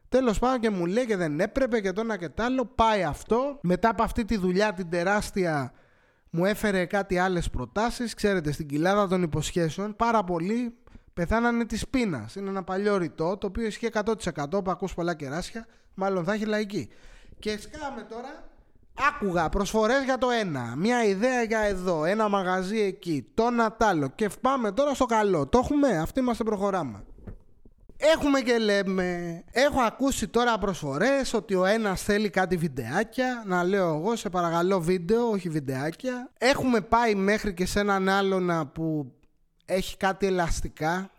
Τέλος 0.08 0.38
πάντων 0.38 0.60
και 0.60 0.70
μου 0.70 0.86
λέει 0.86 1.06
και 1.06 1.16
δεν 1.16 1.40
έπρεπε 1.40 1.80
και 1.80 1.92
το 1.92 2.00
ένα 2.00 2.16
και 2.16 2.28
το 2.28 2.42
άλλο. 2.42 2.64
Πάει 2.64 3.02
αυτό. 3.04 3.58
Μετά 3.62 3.88
από 3.88 4.02
αυτή 4.02 4.24
τη 4.24 4.36
δουλειά 4.36 4.72
την 4.72 4.90
τεράστια 4.90 5.72
μου 6.30 6.44
έφερε 6.44 6.84
κάτι 6.84 7.18
άλλες 7.18 7.50
προτάσεις. 7.50 8.14
Ξέρετε, 8.14 8.52
στην 8.52 8.66
κοιλάδα 8.66 9.08
των 9.08 9.22
υποσχέσεων 9.22 9.96
πάρα 9.96 10.24
πολύ 10.24 10.76
πεθάνανε 11.14 11.64
της 11.64 11.88
πείνας. 11.88 12.34
Είναι 12.34 12.48
ένα 12.48 12.62
παλιό 12.62 12.96
ρητό 12.96 13.36
το 13.36 13.46
οποίο 13.46 13.66
ισχύει 13.66 13.88
100% 13.92 14.64
που 14.64 14.70
ακούς 14.70 14.94
πολλά 14.94 15.14
κεράσια, 15.14 15.66
μάλλον 15.94 16.24
θα 16.24 16.32
έχει 16.32 16.44
λαϊκή. 16.44 16.88
Και 17.38 17.58
σκάμε 17.58 18.02
τώρα, 18.08 18.44
άκουγα 18.94 19.48
προσφορές 19.48 20.04
για 20.04 20.18
το 20.18 20.30
ένα, 20.30 20.74
μια 20.76 21.04
ιδέα 21.04 21.42
για 21.42 21.60
εδώ, 21.60 22.04
ένα 22.04 22.28
μαγαζί 22.28 22.80
εκεί, 22.80 23.26
το 23.34 23.46
ένα 23.46 23.76
άλλο 23.78 24.08
και 24.14 24.30
πάμε 24.40 24.72
τώρα 24.72 24.94
στο 24.94 25.04
καλό. 25.04 25.46
Το 25.46 25.58
έχουμε, 25.58 25.98
αυτοί 25.98 26.20
είμαστε 26.20 26.44
προχωράμε. 26.44 27.04
Έχουμε 27.96 28.40
και 28.40 28.58
λέμε, 28.58 29.42
έχω 29.50 29.80
ακούσει 29.80 30.28
τώρα 30.28 30.58
προσφορές 30.58 31.34
ότι 31.34 31.54
ο 31.54 31.64
ένας 31.64 32.02
θέλει 32.02 32.30
κάτι 32.30 32.56
βιντεάκια, 32.56 33.42
να 33.46 33.64
λέω 33.64 33.94
εγώ 33.94 34.16
σε 34.16 34.28
παρακαλώ 34.28 34.80
βίντεο, 34.80 35.30
όχι 35.30 35.48
βιντεάκια. 35.48 36.30
Έχουμε 36.38 36.80
πάει 36.80 37.14
μέχρι 37.14 37.54
και 37.54 37.66
σε 37.66 37.80
έναν 37.80 38.08
άλλον 38.08 38.70
που 38.74 39.12
έχει 39.64 39.96
κάτι 39.96 40.26
ελαστικά. 40.26 41.10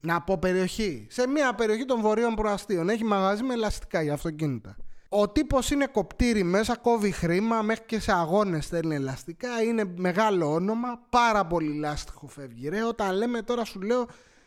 Να 0.00 0.20
πω 0.20 0.38
περιοχή. 0.38 1.06
Σε 1.10 1.28
μια 1.28 1.54
περιοχή 1.54 1.84
των 1.84 2.00
βορείων 2.00 2.34
προαστίων. 2.34 2.88
Έχει 2.88 3.04
μαγαζί 3.04 3.42
με 3.42 3.54
ελαστικά 3.54 4.02
για 4.02 4.12
αυτοκίνητα. 4.12 4.76
Ο 5.08 5.28
τύπος 5.28 5.70
είναι 5.70 5.86
κοπτήρι 5.86 6.42
μέσα, 6.42 6.76
κόβει 6.76 7.10
χρήμα, 7.10 7.62
μέχρι 7.62 7.84
και 7.86 8.00
σε 8.00 8.12
αγώνες 8.12 8.64
στέλνει 8.64 8.94
ελαστικά. 8.94 9.62
Είναι 9.62 9.84
μεγάλο 9.96 10.52
όνομα, 10.52 11.00
πάρα 11.10 11.46
πολύ 11.46 11.74
λάστιχο 11.78 12.26
φεύγει. 12.26 12.68
Ρε, 12.68 12.82
όταν 12.82 13.16
λέμε 13.16 13.42
τώρα 13.42 13.64
σου 13.64 13.80
λέω 13.80 14.06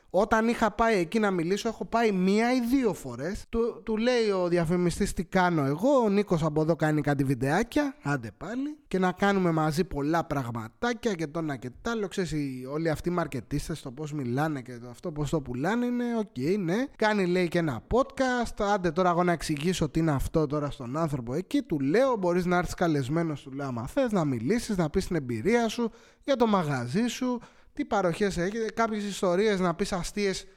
όταν 0.10 0.48
είχα 0.48 0.72
πάει 0.72 1.00
εκεί 1.00 1.20
να 1.20 1.32
μιλήσω, 1.32 1.68
έχω 1.68 1.86
πάει 1.86 2.12
μία 2.12 2.54
ή 2.54 2.60
δύο 2.60 2.94
φορές. 2.94 3.46
Του, 3.50 3.82
του 3.84 3.98
λέει 3.98 4.30
ο 4.30 4.48
διαφημιστής 4.48 5.14
τι 5.14 5.24
κάνω 5.24 5.66
εγώ. 5.66 5.90
Ο 6.04 6.10
Νίκος 6.10 6.44
από 6.44 6.62
εδώ 6.62 6.76
κάνει 6.76 7.02
κάτι 7.02 7.24
βιντεάκια. 7.24 7.96
Άντε 8.04 8.32
πάλι. 8.38 8.78
Και 8.88 9.00
να 9.00 9.12
κάνουμε 9.12 9.52
μαζί 9.52 9.84
πολλά 9.84 10.24
πραγματάκια 10.24 11.14
και 11.14 11.28
το 11.28 11.40
ένα 11.40 11.56
και 11.56 11.70
το 11.82 11.90
άλλο. 11.90 12.08
Ξέρεις, 12.08 12.34
όλοι 12.74 12.90
αυτοί 12.90 13.10
οι 13.10 13.12
μαρκετίστες, 13.12 13.82
το 13.82 13.92
πώς 13.92 14.14
μιλάνε 14.14 14.62
και 14.62 14.78
το 14.78 14.90
αυτό 14.90 15.12
πώς 15.12 15.30
το 15.30 15.42
πουλάνε 15.42 15.86
είναι 15.86 16.04
OK, 16.18 16.28
okay, 16.36 16.56
ναι. 16.60 16.86
Κάνει 16.96 17.26
λέει 17.26 17.48
και 17.48 17.58
ένα 17.58 17.82
podcast. 17.92 18.66
Άντε 18.74 18.92
τώρα 18.92 19.10
εγώ 19.10 19.24
να 19.24 19.32
εξηγήσω 19.32 19.90
τι 19.90 20.00
είναι 20.00 20.12
αυτό 20.12 20.46
τώρα 20.46 20.72
στον 20.72 20.98
άνθρωπο 20.98 21.34
εκεί. 21.34 21.62
Του 21.62 21.80
λέω, 21.80 22.16
μπορείς 22.18 22.46
να 22.46 22.58
έρθεις 22.58 22.74
καλεσμένος, 22.74 23.42
του 23.42 23.52
λέω, 23.52 23.68
άμα 23.68 23.88
θες 23.88 24.12
να 24.12 24.26
μιλήσεις, 24.26 24.78
να 24.78 24.90
πεις 24.90 25.08
την 25.08 25.16
εμπειρία 25.16 25.68
σου 25.68 25.92
για 26.24 26.36
το 26.36 26.48
μαγαζί 26.48 27.08
σου 27.08 27.40
τι 27.80 27.86
παροχές 27.86 28.38
έχετε, 28.38 28.72
κάποιες 28.74 29.04
ιστορίες 29.04 29.60
να 29.60 29.76
πεις 29.76 29.94
αστείες. 29.94 30.48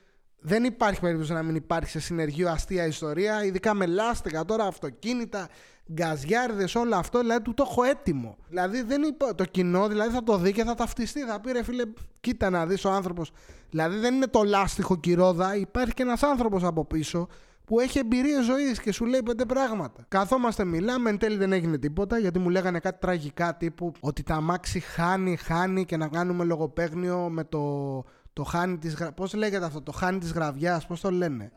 δεν 0.40 0.64
υπάρχει 0.64 1.00
περίπτωση 1.00 1.32
να 1.32 1.42
μην 1.42 1.54
υπάρχει 1.54 1.90
σε 1.90 2.00
συνεργείο 2.00 2.50
αστεία 2.50 2.86
ιστορία, 2.86 3.44
ειδικά 3.44 3.74
με 3.74 3.86
λάστιχα 3.86 4.44
τώρα, 4.44 4.64
αυτοκίνητα, 4.64 5.48
γκαζιάρδες, 5.92 6.74
όλο 6.74 6.96
αυτό. 6.96 7.18
Δηλαδή 7.20 7.42
του 7.42 7.54
το 7.54 7.66
έχω 7.70 7.82
έτοιμο. 7.82 8.36
Δηλαδή 8.48 8.82
δεν 8.82 9.02
είπα, 9.02 9.34
το 9.34 9.44
κοινό 9.44 9.88
δηλαδή 9.88 10.14
θα 10.14 10.22
το 10.22 10.38
δει 10.38 10.52
και 10.52 10.64
θα 10.64 10.74
ταυτιστεί. 10.74 11.20
Θα 11.20 11.40
πει 11.40 11.52
ρε 11.52 11.62
φίλε, 11.62 11.82
κοίτα 12.20 12.50
να 12.50 12.66
δεις 12.66 12.84
ο 12.84 12.90
άνθρωπος. 12.90 13.32
Δηλαδή 13.70 13.98
δεν 13.98 14.14
είναι 14.14 14.26
το 14.26 14.42
λάστιχο 14.42 14.96
κυρόδα, 14.96 15.56
υπάρχει 15.56 15.94
και 15.94 16.02
ένας 16.02 16.22
άνθρωπος 16.22 16.64
από 16.64 16.84
πίσω 16.84 17.28
που 17.64 17.80
έχει 17.80 17.98
εμπειρίε 17.98 18.42
ζωής 18.42 18.80
και 18.80 18.92
σου 18.92 19.04
λέει 19.04 19.22
πέντε 19.22 19.44
πράγματα. 19.44 20.04
Καθόμαστε, 20.08 20.64
μιλάμε, 20.64 21.10
εν 21.10 21.18
τέλει 21.18 21.36
δεν 21.36 21.52
έγινε 21.52 21.78
τίποτα 21.78 22.18
γιατί 22.18 22.38
μου 22.38 22.48
λέγανε 22.48 22.78
κάτι 22.78 22.98
τραγικά 23.00 23.56
τύπου 23.56 23.92
ότι 24.00 24.22
τα 24.22 24.34
αμάξι 24.34 24.80
χάνει, 24.80 25.36
χάνει 25.36 25.84
και 25.84 25.96
να 25.96 26.08
κάνουμε 26.08 26.44
λογοπαίγνιο 26.44 27.28
με 27.30 27.44
το, 27.44 28.04
το 28.32 28.42
χάνει 28.42 28.78
της, 28.78 28.96
πώς 29.14 29.34
λέγεται 29.34 29.64
αυτό, 29.64 29.82
το 29.82 29.92
χάνει 29.92 30.18
της 30.18 30.32
γραβιάς, 30.32 30.86
πώς 30.86 31.00
το 31.00 31.10
λένε. 31.10 31.52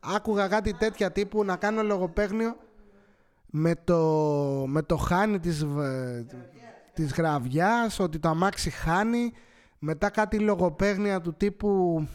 Άκουγα 0.00 0.48
κάτι 0.48 0.74
τέτοια 0.74 1.12
τύπου 1.12 1.44
να 1.44 1.56
κάνω 1.56 1.82
λογοπαίγνιο 1.82 2.56
με 3.50 3.74
το, 3.84 3.98
με 4.66 4.82
το 4.82 4.96
χάνει 4.96 5.38
της, 5.38 5.66
της 6.94 7.12
γραβιάς, 7.12 7.98
ότι 7.98 8.18
το 8.18 8.28
αμάξι 8.28 8.70
χάνει, 8.70 9.32
μετά 9.78 10.10
κάτι 10.10 10.38
λογοπαίγνια 10.38 11.20
του 11.20 11.34
τύπου 11.34 12.06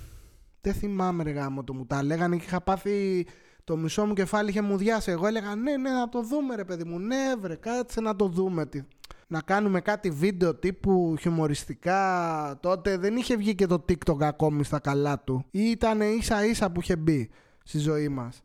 δεν 0.65 0.73
θυμάμαι 0.73 1.23
ρε 1.23 1.31
γάμο 1.31 1.63
το 1.63 1.73
μου 1.73 1.85
τα 1.85 2.03
λέγανε 2.03 2.35
και 2.35 2.43
είχα 2.45 2.61
πάθει 2.61 3.25
το 3.63 3.77
μισό 3.77 4.05
μου 4.05 4.13
κεφάλι 4.13 4.49
είχε 4.49 4.61
μου 4.61 4.77
διάσει. 4.77 5.11
Εγώ 5.11 5.27
έλεγα 5.27 5.55
ναι, 5.55 5.77
ναι, 5.77 5.89
να 5.89 6.09
το 6.09 6.21
δούμε 6.21 6.55
ρε 6.55 6.63
παιδί 6.63 6.83
μου. 6.83 6.99
Ναι, 6.99 7.33
βρε, 7.39 7.55
κάτσε 7.55 8.01
να 8.01 8.15
το 8.15 8.27
δούμε. 8.27 8.69
Να 9.27 9.41
κάνουμε 9.41 9.81
κάτι 9.81 10.09
βίντεο 10.09 10.55
τύπου 10.55 11.15
χιουμοριστικά. 11.19 12.57
Τότε 12.61 12.97
δεν 12.97 13.15
είχε 13.15 13.35
βγει 13.35 13.55
και 13.55 13.65
το 13.65 13.85
TikTok 13.89 14.21
ακόμη 14.21 14.63
στα 14.63 14.79
καλά 14.79 15.19
του. 15.19 15.45
Ή 15.51 15.69
ήταν 15.69 16.01
ίσα 16.01 16.45
ίσα 16.45 16.71
που 16.71 16.81
είχε 16.81 16.95
μπει 16.95 17.29
στη 17.63 17.77
ζωή 17.77 18.07
μας. 18.07 18.43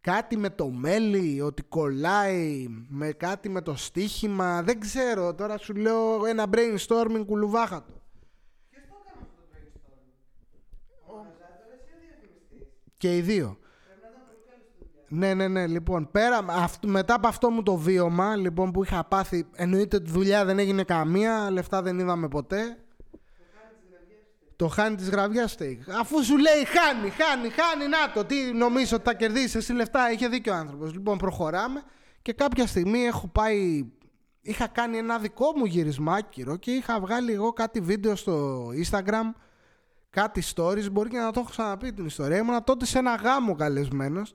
Κάτι 0.00 0.36
με 0.36 0.50
το 0.50 0.68
μέλι, 0.68 1.40
ότι 1.40 1.62
κολλάει, 1.62 2.66
με 2.88 3.12
κάτι 3.12 3.48
με 3.48 3.60
το 3.60 3.76
στοίχημα, 3.76 4.62
δεν 4.62 4.80
ξέρω. 4.80 5.34
Τώρα 5.34 5.58
σου 5.58 5.74
λέω 5.74 6.26
ένα 6.26 6.44
brainstorming 6.50 7.22
κουλουβάχατο. 7.26 7.95
Και 12.96 13.16
οι 13.16 13.20
δύο. 13.20 13.58
Ναι, 15.08 15.34
ναι, 15.34 15.48
ναι. 15.48 15.66
Λοιπόν, 15.66 16.10
πέρα, 16.10 16.68
μετά 16.86 17.14
από 17.14 17.28
αυτό 17.28 17.50
μου 17.50 17.62
το 17.62 17.76
βίωμα 17.76 18.36
λοιπόν, 18.36 18.70
που 18.70 18.84
είχα 18.84 19.04
πάθει, 19.04 19.46
εννοείται 19.54 19.96
ότι 19.96 20.10
δουλειά 20.10 20.44
δεν 20.44 20.58
έγινε 20.58 20.82
καμία, 20.82 21.50
λεφτά 21.50 21.82
δεν 21.82 21.98
είδαμε 21.98 22.28
ποτέ. 22.28 22.76
Το 24.56 24.68
χάνει 24.68 24.96
της 24.96 25.08
γραβιάς 25.08 25.56
steak. 25.58 25.78
Αφού 26.00 26.24
σου 26.24 26.38
λέει 26.38 26.64
χάνει, 26.64 27.10
χάνει, 27.10 27.48
χάνει, 27.48 27.88
να 27.88 28.12
το. 28.14 28.24
Τι 28.24 28.52
νομίζω 28.52 28.96
ότι 28.96 29.04
θα 29.04 29.14
κερδίσεις 29.14 29.54
εσύ 29.54 29.72
λεφτά, 29.72 30.12
είχε 30.12 30.28
δίκιο 30.28 30.52
ο 30.52 30.56
άνθρωπος. 30.56 30.92
Λοιπόν, 30.92 31.18
προχωράμε 31.18 31.82
και 32.22 32.32
κάποια 32.32 32.66
στιγμή 32.66 33.04
έχω 33.04 33.28
πάει. 33.28 33.90
Είχα 34.40 34.66
κάνει 34.66 34.98
ένα 34.98 35.18
δικό 35.18 35.52
μου 35.56 35.64
γυρισμάκυρο 35.64 36.56
και 36.56 36.70
είχα 36.70 37.00
βγάλει 37.00 37.32
εγώ 37.32 37.52
κάτι 37.52 37.80
βίντεο 37.80 38.16
στο 38.16 38.66
Instagram 38.84 39.32
κάτι 40.20 40.42
stories, 40.54 40.90
μπορεί 40.92 41.08
και 41.08 41.18
να 41.18 41.30
το 41.30 41.40
έχω 41.40 41.50
ξαναπεί 41.50 41.92
την 41.92 42.06
ιστορία. 42.06 42.36
Ήμουνα 42.36 42.62
τότε 42.62 42.84
σε 42.84 42.98
ένα 42.98 43.14
γάμο 43.14 43.54
καλεσμένος. 43.54 44.34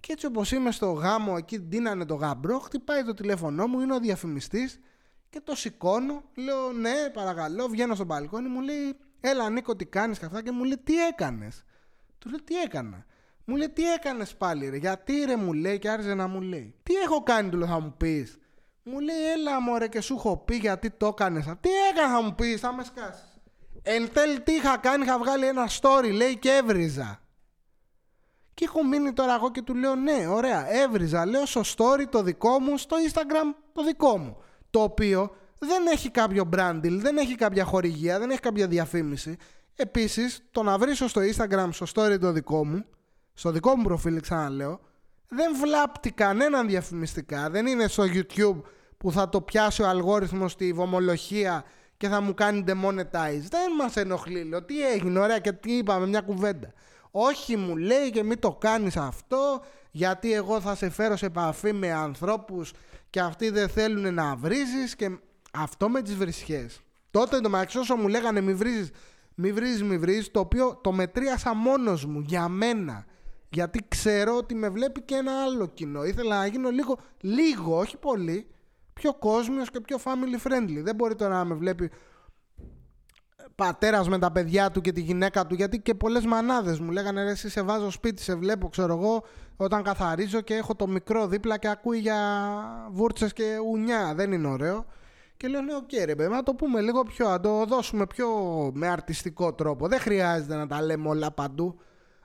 Και 0.00 0.12
έτσι 0.12 0.26
όπως 0.26 0.52
είμαι 0.52 0.70
στο 0.70 0.92
γάμο, 0.92 1.34
εκεί 1.38 1.58
δίνανε 1.58 2.04
το 2.04 2.14
γαμπρό, 2.14 2.58
χτυπάει 2.58 3.04
το 3.04 3.14
τηλέφωνό 3.14 3.66
μου, 3.66 3.80
είναι 3.80 3.94
ο 3.94 3.98
διαφημιστής 3.98 4.80
και 5.30 5.40
το 5.44 5.54
σηκώνω. 5.54 6.22
Λέω 6.34 6.72
ναι, 6.72 7.10
παρακαλώ, 7.12 7.68
βγαίνω 7.68 7.94
στο 7.94 8.04
μπαλκόνι, 8.04 8.48
μου 8.48 8.60
λέει 8.60 8.96
Έλα 9.20 9.50
Νίκο, 9.50 9.76
τι 9.76 9.84
κάνεις 9.84 10.18
και 10.18 10.24
αυτά. 10.24 10.42
Και 10.42 10.50
μου 10.50 10.64
λέει 10.64 10.80
Τι 10.84 11.06
έκανες; 11.06 11.64
Του 12.18 12.28
λέω 12.28 12.42
Τι 12.44 12.54
έκανα; 12.56 13.06
Μου 13.44 13.56
λέει 13.56 13.68
Τι 13.68 13.92
έκανες 13.92 14.34
πάλι, 14.34 14.68
ρε. 14.68 14.76
Γιατί 14.76 15.24
ρε 15.24 15.36
μου 15.36 15.52
λέει 15.52 15.78
και 15.78 15.90
άρχισε 15.90 16.14
να 16.14 16.26
μου 16.26 16.40
λέει. 16.40 16.74
Τι 16.82 16.94
έχω 16.94 17.22
κάνει, 17.22 17.50
του 17.50 17.56
λέω 17.56 17.66
Θα 17.66 17.80
μου 17.80 17.94
πεις; 17.96 18.38
Μου 18.82 19.00
λέει 19.00 19.30
Έλα 19.32 19.60
μωρέ 19.60 19.88
και 19.88 20.00
σου 20.00 20.14
έχω 20.14 20.36
πει 20.36 20.56
γιατί 20.56 20.90
το 20.90 21.06
έκανες. 21.06 21.44
Τι 21.60 21.68
έκανα, 21.90 22.14
θα 22.14 22.22
μου 22.22 22.34
πεις, 22.34 22.60
θα 22.60 22.72
με 22.72 22.84
σκάσεις. 22.84 23.33
Εν 23.86 24.12
τέλει 24.12 24.40
τι 24.40 24.52
είχα 24.52 24.76
κάνει, 24.76 25.04
είχα 25.04 25.18
βγάλει 25.18 25.46
ένα 25.46 25.68
story, 25.80 26.10
λέει 26.12 26.38
και 26.38 26.50
έβριζα. 26.50 27.20
Και 28.54 28.64
έχω 28.64 28.84
μείνει 28.86 29.12
τώρα 29.12 29.34
εγώ 29.34 29.50
και 29.50 29.62
του 29.62 29.74
λέω 29.74 29.94
ναι, 29.94 30.26
ωραία, 30.28 30.72
έβριζα. 30.72 31.26
Λέω 31.26 31.46
στο 31.46 31.60
story 31.76 32.04
το 32.10 32.22
δικό 32.22 32.60
μου, 32.60 32.78
στο 32.78 32.96
Instagram 33.08 33.56
το 33.72 33.84
δικό 33.84 34.18
μου. 34.18 34.36
Το 34.70 34.82
οποίο 34.82 35.34
δεν 35.58 35.86
έχει 35.86 36.10
κάποιο 36.10 36.48
branding, 36.56 36.98
δεν 37.00 37.16
έχει 37.16 37.34
κάποια 37.34 37.64
χορηγία, 37.64 38.18
δεν 38.18 38.30
έχει 38.30 38.40
κάποια 38.40 38.66
διαφήμιση. 38.66 39.36
Επίσης, 39.76 40.44
το 40.50 40.62
να 40.62 40.78
βρίσω 40.78 41.08
στο 41.08 41.20
Instagram, 41.20 41.68
στο 41.70 41.86
story 41.94 42.18
το 42.20 42.32
δικό 42.32 42.66
μου, 42.66 42.84
στο 43.34 43.50
δικό 43.50 43.76
μου 43.76 43.82
προφίλ 43.82 44.20
ξαναλέω, 44.20 44.80
δεν 45.28 45.56
βλάπτει 45.56 46.10
κανέναν 46.10 46.66
διαφημιστικά. 46.66 47.50
Δεν 47.50 47.66
είναι 47.66 47.88
στο 47.88 48.04
YouTube 48.04 48.62
που 48.96 49.12
θα 49.12 49.28
το 49.28 49.40
πιάσει 49.40 49.82
ο 49.82 49.88
αλγόριθμος 49.88 50.52
στη 50.52 50.72
βομολογία 50.72 51.64
και 51.96 52.08
θα 52.08 52.20
μου 52.20 52.34
κάνει 52.34 52.64
demonetize. 52.66 53.46
Δεν 53.50 53.72
μας 53.78 53.96
ενοχλεί. 53.96 54.42
Λέω 54.42 54.62
τι 54.62 54.86
έγινε, 54.86 55.18
ωραία 55.18 55.38
και 55.38 55.52
τι 55.52 55.72
είπαμε, 55.72 56.06
μια 56.06 56.20
κουβέντα. 56.20 56.72
Όχι, 57.10 57.56
μου 57.56 57.76
λέει 57.76 58.10
και 58.10 58.22
μην 58.22 58.38
το 58.38 58.52
κάνεις 58.52 58.96
αυτό, 58.96 59.62
γιατί 59.90 60.32
εγώ 60.32 60.60
θα 60.60 60.74
σε 60.74 60.90
φέρω 60.90 61.16
σε 61.16 61.26
επαφή 61.26 61.72
με 61.72 61.92
ανθρώπους 61.92 62.72
και 63.10 63.20
αυτοί 63.20 63.50
δεν 63.50 63.68
θέλουν 63.68 64.14
να 64.14 64.36
βρίζεις 64.36 64.96
και 64.96 65.18
αυτό 65.52 65.88
με 65.88 66.02
τις 66.02 66.14
βρισχές. 66.14 66.80
Τότε 67.10 67.40
το 67.40 67.48
μεταξύ 67.48 67.78
όσο 67.78 67.96
μου 67.96 68.08
λέγανε 68.08 68.40
μη 68.40 68.54
βρίζεις, 68.54 68.90
μη 69.34 69.52
βρίζεις, 69.52 69.82
μη 69.82 69.98
βρίζεις, 69.98 70.30
το 70.30 70.40
οποίο 70.40 70.80
το 70.82 70.92
μετρίασα 70.92 71.54
μόνος 71.54 72.04
μου 72.04 72.20
για 72.20 72.48
μένα. 72.48 73.04
Γιατί 73.48 73.84
ξέρω 73.88 74.36
ότι 74.36 74.54
με 74.54 74.68
βλέπει 74.68 75.00
και 75.02 75.14
ένα 75.14 75.42
άλλο 75.42 75.66
κοινό. 75.66 76.04
Ήθελα 76.04 76.38
να 76.38 76.46
γίνω 76.46 76.70
λίγο, 76.70 76.98
λίγο, 77.20 77.78
όχι 77.78 77.96
πολύ, 77.96 78.46
πιο 78.94 79.14
κόσμιος 79.14 79.70
και 79.70 79.80
πιο 79.80 79.98
family 80.04 80.46
friendly. 80.48 80.82
Δεν 80.82 80.94
μπορεί 80.94 81.14
τώρα 81.14 81.34
να 81.34 81.44
με 81.44 81.54
βλέπει 81.54 81.90
πατέρας 83.54 84.08
με 84.08 84.18
τα 84.18 84.32
παιδιά 84.32 84.70
του 84.70 84.80
και 84.80 84.92
τη 84.92 85.00
γυναίκα 85.00 85.46
του, 85.46 85.54
γιατί 85.54 85.80
και 85.80 85.94
πολλές 85.94 86.24
μανάδες 86.24 86.78
μου 86.78 86.90
λέγανε 86.90 87.22
ρε, 87.22 87.30
εσύ 87.30 87.48
σε 87.48 87.62
βάζω 87.62 87.90
σπίτι, 87.90 88.22
σε 88.22 88.34
βλέπω, 88.34 88.68
ξέρω 88.68 88.94
εγώ, 88.94 89.24
όταν 89.56 89.82
καθαρίζω 89.82 90.40
και 90.40 90.54
έχω 90.54 90.74
το 90.74 90.86
μικρό 90.86 91.26
δίπλα 91.26 91.58
και 91.58 91.68
ακούει 91.68 91.98
για 91.98 92.18
βούρτσες 92.90 93.32
και 93.32 93.58
μουνιά. 93.70 94.12
Δεν 94.14 94.32
είναι 94.32 94.48
ωραίο. 94.48 94.86
Και 95.36 95.48
λέω, 95.48 95.60
ναι, 95.60 95.74
οκ, 95.74 95.90
ρε 96.04 96.14
παιδί, 96.14 96.32
να 96.32 96.42
το 96.42 96.54
πούμε 96.54 96.80
λίγο 96.80 97.02
πιο, 97.02 97.28
να 97.28 97.40
το 97.40 97.64
δώσουμε 97.64 98.06
πιο 98.06 98.28
με 98.74 98.88
αρτιστικό 98.88 99.54
τρόπο. 99.54 99.88
Δεν 99.88 100.00
χρειάζεται 100.00 100.54
να 100.54 100.66
τα 100.66 100.82
λέμε 100.82 101.08
όλα 101.08 101.30
παντού. 101.30 101.78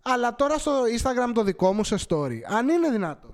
Αλλά 0.03 0.35
τώρα 0.35 0.57
στο 0.57 0.71
Instagram 0.97 1.31
το 1.33 1.43
δικό 1.43 1.73
μου 1.73 1.83
σε 1.83 1.95
story, 2.07 2.39
αν 2.47 2.69
είναι 2.69 2.89
δυνατό. 2.89 3.33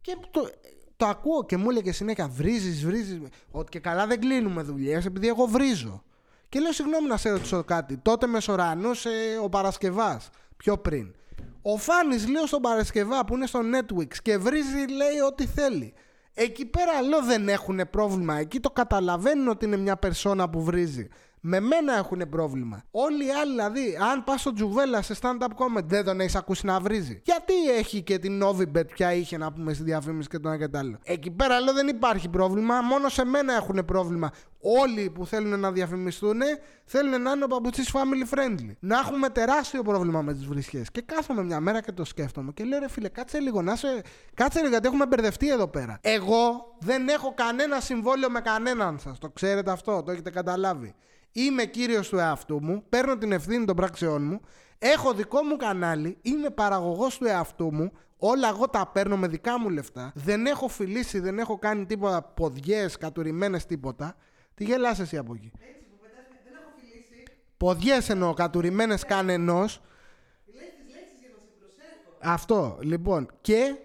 Και 0.00 0.16
το, 0.30 0.48
το 0.96 1.06
ακούω 1.06 1.44
και 1.44 1.56
μου 1.56 1.70
έλεγε 1.70 1.92
συνέχεια 1.92 2.28
βρίζεις, 2.28 2.84
βρίζεις. 2.84 3.20
Ότι 3.50 3.70
και 3.70 3.78
καλά 3.78 4.06
δεν 4.06 4.20
κλείνουμε 4.20 4.62
δουλειές 4.62 5.06
επειδή 5.06 5.28
εγώ 5.28 5.46
βρίζω. 5.46 6.02
Και 6.48 6.60
λέω 6.60 6.72
συγγνώμη 6.72 7.08
να 7.08 7.16
σε 7.16 7.30
ρωτήσω 7.30 7.64
κάτι. 7.64 7.96
Τότε 7.96 8.26
μεσορανούσε 8.26 9.10
ο 9.42 9.48
Παρασκευάς. 9.48 10.30
Πιο 10.56 10.78
πριν. 10.78 11.14
Ο 11.62 11.76
Φάνης 11.76 12.28
λέω 12.28 12.46
στον 12.46 12.60
Παρασκευά 12.60 13.24
που 13.24 13.34
είναι 13.34 13.46
στο 13.46 13.60
Netflix 13.60 14.14
και 14.22 14.38
βρίζει 14.38 14.86
λέει 14.88 15.20
ό,τι 15.28 15.46
θέλει. 15.46 15.94
Εκεί 16.34 16.66
πέρα 16.66 17.02
λέω 17.02 17.22
δεν 17.22 17.48
έχουν 17.48 17.80
πρόβλημα. 17.90 18.38
Εκεί 18.38 18.60
το 18.60 18.70
καταλαβαίνουν 18.70 19.48
ότι 19.48 19.64
είναι 19.64 19.76
μια 19.76 19.96
περσόνα 19.96 20.50
που 20.50 20.62
βρίζει. 20.62 21.08
Με 21.40 21.60
μένα 21.60 21.96
έχουν 21.96 22.28
πρόβλημα. 22.28 22.82
Όλοι 22.90 23.26
οι 23.26 23.30
άλλοι, 23.30 23.50
δηλαδή, 23.50 23.98
αν 24.12 24.24
πας 24.24 24.40
στο 24.40 24.52
Τζουβέλα 24.52 25.02
σε 25.02 25.14
stand-up 25.20 25.46
comedy, 25.46 25.84
δεν 25.84 26.04
τον 26.04 26.20
έχεις 26.20 26.34
ακούσει 26.34 26.66
να 26.66 26.80
βρίζει. 26.80 27.20
Γιατί 27.24 27.70
έχει 27.78 28.02
και 28.02 28.18
την 28.18 28.42
Novibet 28.44 28.88
πια 28.94 29.12
είχε 29.12 29.36
να 29.36 29.52
πούμε 29.52 29.72
στη 29.72 29.82
διαφήμιση 29.82 30.28
και 30.28 30.38
το 30.38 30.48
ένα 30.48 30.58
και 30.58 30.68
το 30.68 30.78
άλλο. 30.78 30.98
Εκεί 31.02 31.30
πέρα 31.30 31.60
λέω 31.60 31.74
δεν 31.74 31.88
υπάρχει 31.88 32.28
πρόβλημα. 32.28 32.80
Μόνο 32.80 33.08
σε 33.08 33.24
μένα 33.24 33.54
έχουν 33.54 33.84
πρόβλημα. 33.84 34.30
Όλοι 34.80 35.10
που 35.10 35.26
θέλουν 35.26 35.60
να 35.60 35.72
διαφημιστούν 35.72 36.40
θέλουν 36.84 37.22
να 37.22 37.30
είναι 37.30 37.44
ο 37.44 37.46
παπουτσί 37.46 37.82
family 37.92 38.34
friendly. 38.34 38.72
Να 38.78 38.98
έχουμε 38.98 39.28
τεράστιο 39.28 39.82
πρόβλημα 39.82 40.22
με 40.22 40.32
τις 40.32 40.46
βρισχές. 40.46 40.90
Και 40.90 41.00
κάθομαι 41.00 41.44
μια 41.44 41.60
μέρα 41.60 41.80
και 41.80 41.92
το 41.92 42.04
σκέφτομαι 42.04 42.52
και 42.52 42.64
λέω 42.64 42.78
ρε 42.78 42.88
φίλε, 42.88 43.08
κάτσε 43.08 43.38
λίγο 43.38 43.62
να 43.62 43.76
σε. 43.76 43.88
Κάτσε 44.34 44.58
λίγο 44.58 44.70
γιατί 44.70 44.86
έχουμε 44.86 45.06
μπερδευτεί 45.06 45.50
εδώ 45.50 45.68
πέρα. 45.68 45.98
Εγώ 46.00 46.76
δεν 46.78 47.08
έχω 47.08 47.34
κανένα 47.34 47.80
συμβόλαιο 47.80 48.30
με 48.30 48.40
κανέναν 48.40 48.98
σας. 48.98 49.18
Το 49.18 49.28
ξέρετε 49.28 49.70
αυτό, 49.70 50.02
το 50.02 50.10
έχετε 50.12 50.30
καταλάβει. 50.30 50.94
Είμαι 51.38 51.64
κύριος 51.64 52.08
του 52.08 52.18
εαυτού 52.18 52.62
μου, 52.62 52.84
παίρνω 52.88 53.18
την 53.18 53.32
ευθύνη 53.32 53.64
των 53.64 53.76
πράξεών 53.76 54.22
μου, 54.22 54.40
έχω 54.78 55.12
δικό 55.12 55.42
μου 55.42 55.56
κανάλι, 55.56 56.18
είμαι 56.22 56.50
παραγωγός 56.50 57.18
του 57.18 57.26
εαυτού 57.26 57.74
μου, 57.74 57.92
όλα 58.16 58.48
εγώ 58.48 58.68
τα 58.68 58.86
παίρνω 58.86 59.16
με 59.16 59.28
δικά 59.28 59.60
μου 59.60 59.68
λεφτά, 59.70 60.12
δεν 60.14 60.46
έχω 60.46 60.68
φιλήσει, 60.68 61.18
δεν 61.18 61.38
έχω 61.38 61.58
κάνει 61.58 61.86
τίποτα 61.86 62.22
ποδιές, 62.22 62.96
κατουρημένες 62.96 63.66
τίποτα. 63.66 64.16
Τι 64.54 64.64
γελάς 64.64 64.98
εσύ 64.98 65.16
από 65.16 65.34
εκεί; 65.34 65.52
Έτσι, 65.54 65.84
που 65.90 65.98
πετάς, 66.00 66.24
δεν 66.44 66.52
έχω 66.54 66.70
φιλήσει. 66.80 67.22
Ποδιές 67.56 68.08
εννοώ, 68.08 68.34
κατουρημένες 68.34 69.04
κανενός. 69.04 69.80
Αυτό, 72.20 72.78
λοιπόν. 72.80 73.28
Και 73.40 73.76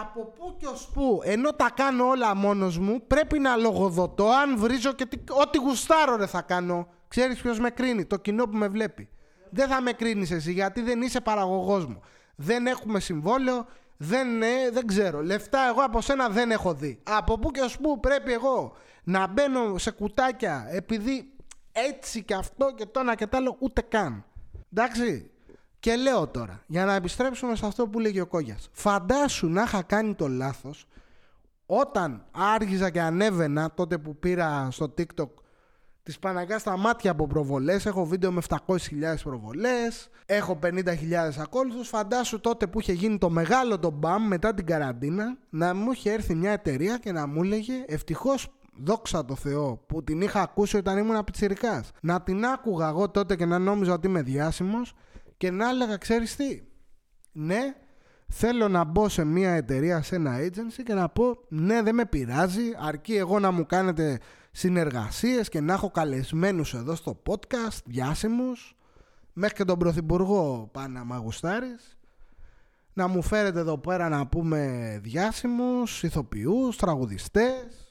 από 0.00 0.24
πού 0.38 0.56
και 0.58 0.66
ως 0.66 0.88
πού, 0.94 1.20
ενώ 1.24 1.52
τα 1.52 1.70
κάνω 1.74 2.06
όλα 2.06 2.34
μόνος 2.34 2.78
μου, 2.78 3.06
πρέπει 3.06 3.38
να 3.38 3.56
λογοδοτώ 3.56 4.28
αν 4.28 4.58
βρίζω 4.58 4.92
και 4.92 5.06
τι, 5.06 5.16
ό,τι 5.42 5.58
γουστάρω 5.58 6.16
ρε 6.16 6.26
θα 6.26 6.42
κάνω. 6.42 6.88
Ξέρεις 7.08 7.40
ποιος 7.40 7.58
με 7.58 7.70
κρίνει, 7.70 8.04
το 8.04 8.16
κοινό 8.16 8.44
που 8.44 8.56
με 8.56 8.68
βλέπει. 8.68 9.08
δεν 9.50 9.68
θα 9.68 9.80
με 9.80 9.92
κρίνεις 9.92 10.30
εσύ 10.30 10.52
γιατί 10.52 10.80
δεν 10.82 11.02
είσαι 11.02 11.20
παραγωγός 11.20 11.86
μου. 11.86 12.00
Δεν 12.36 12.66
έχουμε 12.66 13.00
συμβόλαιο, 13.00 13.66
δεν, 13.96 14.42
ε, 14.42 14.70
δεν 14.72 14.86
ξέρω. 14.86 15.22
Λεφτά 15.22 15.68
εγώ 15.68 15.82
από 15.82 16.00
σένα 16.00 16.28
δεν 16.28 16.50
έχω 16.50 16.74
δει. 16.74 17.00
Από 17.02 17.38
πού 17.38 17.50
και 17.50 17.60
ως 17.60 17.78
πού 17.78 18.00
πρέπει 18.00 18.32
εγώ 18.32 18.76
να 19.04 19.26
μπαίνω 19.26 19.78
σε 19.78 19.90
κουτάκια 19.90 20.66
επειδή 20.70 21.32
έτσι 21.72 22.22
και 22.22 22.34
αυτό 22.34 22.74
και 22.76 22.86
το 22.86 23.00
ένα 23.00 23.14
και 23.14 23.26
το 23.26 23.36
άλλο 23.36 23.56
ούτε 23.58 23.80
καν. 23.80 24.24
Εντάξει. 24.72 25.30
Και 25.84 25.96
λέω 25.96 26.26
τώρα, 26.26 26.62
για 26.66 26.84
να 26.84 26.94
επιστρέψουμε 26.94 27.56
σε 27.56 27.66
αυτό 27.66 27.88
που 27.88 27.98
λέγει 27.98 28.20
ο 28.20 28.26
Κόγιας. 28.26 28.68
Φαντάσου 28.72 29.48
να 29.48 29.62
είχα 29.62 29.82
κάνει 29.82 30.14
το 30.14 30.28
λάθος 30.28 30.86
όταν 31.66 32.24
άργηζα 32.30 32.90
και 32.90 33.00
ανέβαινα 33.00 33.70
τότε 33.74 33.98
που 33.98 34.16
πήρα 34.16 34.68
στο 34.70 34.94
TikTok 34.98 35.28
Τη 36.02 36.14
Παναγιάς 36.20 36.60
στα 36.60 36.76
μάτια 36.76 37.10
από 37.10 37.26
προβολές. 37.26 37.86
Έχω 37.86 38.04
βίντεο 38.04 38.32
με 38.32 38.40
700.000 38.48 38.56
προβολές. 39.22 40.10
Έχω 40.26 40.58
50.000 40.62 40.74
ακόλουθους. 41.38 41.88
Φαντάσου 41.88 42.40
τότε 42.40 42.66
που 42.66 42.80
είχε 42.80 42.92
γίνει 42.92 43.18
το 43.18 43.30
μεγάλο 43.30 43.78
το 43.78 43.90
μπαμ 43.90 44.26
μετά 44.26 44.54
την 44.54 44.66
καραντίνα 44.66 45.36
να 45.50 45.74
μου 45.74 45.92
είχε 45.92 46.12
έρθει 46.12 46.34
μια 46.34 46.50
εταιρεία 46.50 46.98
και 46.98 47.12
να 47.12 47.26
μου 47.26 47.42
έλεγε 47.42 47.84
ευτυχώς 47.86 48.48
δόξα 48.76 49.24
τω 49.24 49.34
Θεώ 49.34 49.76
που 49.86 50.04
την 50.04 50.20
είχα 50.20 50.40
ακούσει 50.40 50.76
όταν 50.76 50.98
ήμουν 50.98 51.24
πιτσιρικάς. 51.24 51.90
Να 52.00 52.22
την 52.22 52.44
άκουγα 52.44 52.88
εγώ 52.88 53.08
τότε 53.08 53.36
και 53.36 53.44
να 53.44 53.58
νόμιζα 53.58 53.92
ότι 53.92 54.06
είμαι 54.06 54.22
διάσημος 54.22 54.94
και 55.44 55.50
να 55.50 55.68
έλεγα 55.68 55.96
ξέρεις 55.96 56.36
τι; 56.36 56.62
Ναι, 57.32 57.74
θέλω 58.28 58.68
να 58.68 58.84
μπω 58.84 59.08
σε 59.08 59.24
μια 59.24 59.50
εταιρεία, 59.50 60.02
σε 60.02 60.14
ένα 60.14 60.38
agency 60.38 60.82
και 60.84 60.94
να 60.94 61.08
πω 61.08 61.38
ναι 61.48 61.82
δεν 61.82 61.94
με 61.94 62.04
πειράζει 62.04 62.62
αρκεί 62.78 63.16
εγώ 63.16 63.38
να 63.38 63.50
μου 63.50 63.66
κάνετε 63.66 64.18
συνεργασίες 64.50 65.48
και 65.48 65.60
να 65.60 65.72
έχω 65.72 65.90
καλεσμένους 65.90 66.74
εδώ 66.74 66.94
στο 66.94 67.22
podcast, 67.26 67.78
διάσημους, 67.84 68.76
μέχρι 69.32 69.54
και 69.54 69.64
τον 69.64 69.78
Πρωθυπουργό 69.78 70.68
πάνε 70.72 70.98
να 70.98 71.04
μαγουστάρεις, 71.04 71.98
να 72.92 73.06
μου 73.06 73.22
φέρετε 73.22 73.58
εδώ 73.58 73.78
πέρα 73.78 74.08
να 74.08 74.26
πούμε 74.26 74.98
διάσημους, 75.02 76.02
ηθοποιούς, 76.02 76.76
τραγουδιστές 76.76 77.83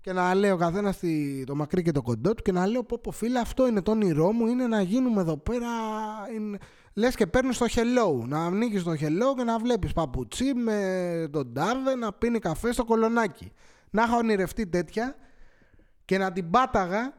και 0.00 0.12
να 0.12 0.34
λέω 0.34 0.54
ο 0.54 0.56
καθένας 0.56 1.00
το 1.46 1.54
μακρύ 1.54 1.82
και 1.82 1.92
το 1.92 2.02
κοντό 2.02 2.34
του 2.34 2.42
και 2.42 2.52
να 2.52 2.66
λέω 2.66 2.84
πω 2.84 2.98
πω 3.02 3.10
φίλε 3.10 3.38
αυτό 3.38 3.66
είναι 3.66 3.82
το 3.82 3.90
όνειρό 3.90 4.32
μου 4.32 4.46
είναι 4.46 4.66
να 4.66 4.82
γίνουμε 4.82 5.20
εδώ 5.20 5.36
πέρα 5.36 5.68
είναι... 6.34 6.58
λες 6.94 7.14
και 7.14 7.26
παίρνεις 7.26 7.58
το 7.58 7.66
hello 7.68 8.26
να 8.26 8.44
ανοίγεις 8.44 8.82
το 8.82 8.90
hello 8.90 9.36
και 9.36 9.44
να 9.44 9.58
βλέπεις 9.58 9.92
παπουτσί 9.92 10.54
με 10.54 11.28
τον 11.32 11.54
τάβε 11.54 11.94
να 11.94 12.12
πίνει 12.12 12.38
καφέ 12.38 12.72
στο 12.72 12.84
κολονάκι 12.84 13.52
να 13.90 14.02
έχω 14.02 14.16
ονειρευτεί 14.16 14.66
τέτοια 14.66 15.16
και 16.04 16.18
να 16.18 16.32
την 16.32 16.50
πάταγα 16.50 17.14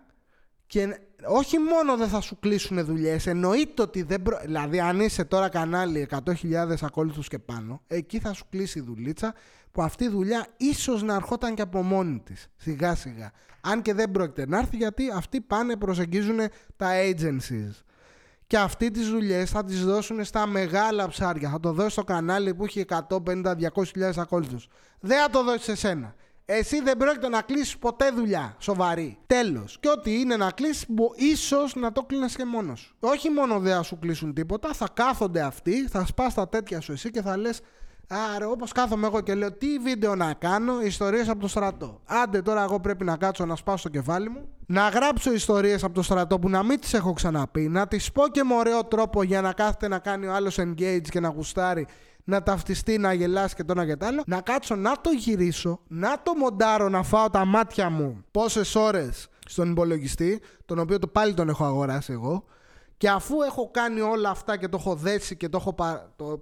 και 0.67 0.99
όχι 1.25 1.57
μόνο 1.57 1.97
δεν 1.97 2.07
θα 2.07 2.21
σου 2.21 2.39
κλείσουν 2.39 2.85
δουλειές, 2.85 3.27
εννοείται 3.27 3.81
ότι 3.81 4.03
δεν. 4.03 4.21
Προ... 4.21 4.39
Δηλαδή, 4.43 4.79
αν 4.79 4.99
είσαι 4.99 5.23
τώρα 5.23 5.49
κανάλι 5.49 6.07
100.000 6.25 6.75
ακόλουθους 6.81 7.27
και 7.27 7.39
πάνω, 7.39 7.81
εκεί 7.87 8.19
θα 8.19 8.33
σου 8.33 8.45
κλείσει 8.49 8.79
η 8.79 8.81
δουλίτσα 8.81 9.33
που 9.71 9.81
αυτή 9.81 10.03
η 10.03 10.09
δουλειά 10.09 10.47
ίσως 10.57 11.03
να 11.03 11.13
ερχόταν 11.13 11.55
και 11.55 11.61
από 11.61 11.81
μόνη 11.83 12.19
της. 12.19 12.47
Σιγά 12.57 12.95
σιγά. 12.95 13.31
Αν 13.61 13.81
και 13.81 13.93
δεν 13.93 14.11
πρόκειται 14.11 14.47
να 14.47 14.57
έρθει, 14.57 14.77
γιατί 14.77 15.03
αυτοί 15.15 15.41
πάνε 15.41 15.75
προσεγγίζουν 15.75 16.39
τα 16.77 16.89
agencies. 17.09 17.83
Και 18.47 18.57
αυτοί 18.57 18.91
τις 18.91 19.09
δουλειές 19.09 19.49
θα 19.49 19.63
τις 19.63 19.85
δώσουν 19.85 20.23
στα 20.23 20.47
μεγάλα 20.47 21.07
ψάρια. 21.07 21.49
Θα 21.49 21.59
το 21.59 21.71
δώσει 21.71 21.89
στο 21.89 22.03
κανάλι 22.03 22.53
που 22.53 22.63
έχει 22.63 22.85
150-200.000 23.09 24.17
ακόλουθους. 24.17 24.67
Δεν 24.99 25.21
θα 25.21 25.29
το 25.29 25.43
δώσει 25.43 25.63
σε 25.63 25.75
σένα. 25.75 26.15
Εσύ 26.45 26.81
δεν 26.81 26.97
πρόκειται 26.97 27.29
να 27.29 27.41
κλείσεις 27.41 27.77
ποτέ 27.77 28.11
δουλειά 28.11 28.55
σοβαρή. 28.59 29.17
Τέλος. 29.27 29.77
Και 29.79 29.89
ό,τι 29.89 30.19
είναι 30.19 30.37
να 30.37 30.51
κλείσεις, 30.51 30.85
ίσως 31.15 31.75
να 31.75 31.91
το 31.91 32.03
κλείνεις 32.03 32.35
και 32.35 32.45
μόνος 32.45 32.79
σου. 32.79 32.95
Όχι 32.99 33.29
μόνο 33.29 33.59
δεν 33.59 33.75
θα 33.75 33.83
σου 33.83 33.99
κλείσουν 33.99 34.33
τίποτα, 34.33 34.73
θα 34.73 34.87
κάθονται 34.93 35.41
αυτοί, 35.41 35.87
θα 35.87 36.05
σπάς 36.05 36.33
τα 36.33 36.49
τέτοια 36.49 36.81
σου 36.81 36.91
εσύ 36.91 37.11
και 37.11 37.21
θα 37.21 37.37
λες. 37.37 37.61
Άρα, 38.07 38.47
όπως 38.47 38.71
κάθομαι 38.71 39.07
εγώ 39.07 39.21
και 39.21 39.33
λέω, 39.33 39.51
τι 39.51 39.77
βίντεο 39.77 40.15
να 40.15 40.33
κάνω, 40.33 40.81
ιστορίες 40.81 41.29
από 41.29 41.39
το 41.39 41.47
στρατό. 41.47 42.01
Άντε 42.05 42.41
τώρα, 42.41 42.63
εγώ 42.63 42.79
πρέπει 42.79 43.03
να 43.03 43.17
κάτσω 43.17 43.45
να 43.45 43.55
σπάσω 43.55 43.83
το 43.83 43.89
κεφάλι 43.89 44.29
μου, 44.29 44.47
να 44.65 44.89
γράψω 44.89 45.33
ιστορίες 45.33 45.83
από 45.83 45.93
το 45.93 46.01
στρατό 46.01 46.39
που 46.39 46.49
να 46.49 46.63
μην 46.63 46.79
τις 46.79 46.93
έχω 46.93 47.13
ξαναπεί, 47.13 47.67
να 47.67 47.87
τις 47.87 48.11
πω 48.11 48.27
και 48.27 48.43
με 48.43 48.55
ωραίο 48.55 48.85
τρόπο 48.85 49.23
για 49.23 49.41
να 49.41 49.53
κάθεται 49.53 49.87
να 49.87 49.99
κάνει 49.99 50.25
ο 50.25 50.33
άλλος 50.33 50.59
engage 50.59 51.09
και 51.09 51.19
να 51.19 51.27
γουστάρει 51.27 51.87
να 52.23 52.43
ταυτιστεί, 52.43 52.97
να 52.97 53.13
γελάσει 53.13 53.55
και 53.55 53.63
το 53.63 53.71
ένα 53.71 53.85
και 53.85 53.95
το 53.95 54.05
άλλο. 54.05 54.23
Να 54.25 54.41
κάτσω 54.41 54.75
να 54.75 55.01
το 55.01 55.09
γυρίσω, 55.09 55.79
να 55.87 56.21
το 56.23 56.35
μοντάρω, 56.35 56.89
να 56.89 57.03
φάω 57.03 57.29
τα 57.29 57.45
μάτια 57.45 57.89
μου 57.89 58.23
πόσες 58.31 58.75
ώρες 58.75 59.27
στον 59.45 59.71
υπολογιστή, 59.71 60.41
τον 60.65 60.79
οποίο 60.79 60.99
το 60.99 61.07
πάλι 61.07 61.33
τον 61.33 61.49
έχω 61.49 61.65
αγοράσει 61.65 62.13
εγώ. 62.13 62.43
Και 62.97 63.09
αφού 63.09 63.41
έχω 63.41 63.71
κάνει 63.71 64.01
όλα 64.01 64.29
αυτά 64.29 64.57
και 64.57 64.67
το 64.67 64.77
έχω 64.79 64.95
δέσει 64.95 65.37
και 65.37 65.49
το, 65.49 65.57
έχω 65.57 65.75
το 66.15 66.39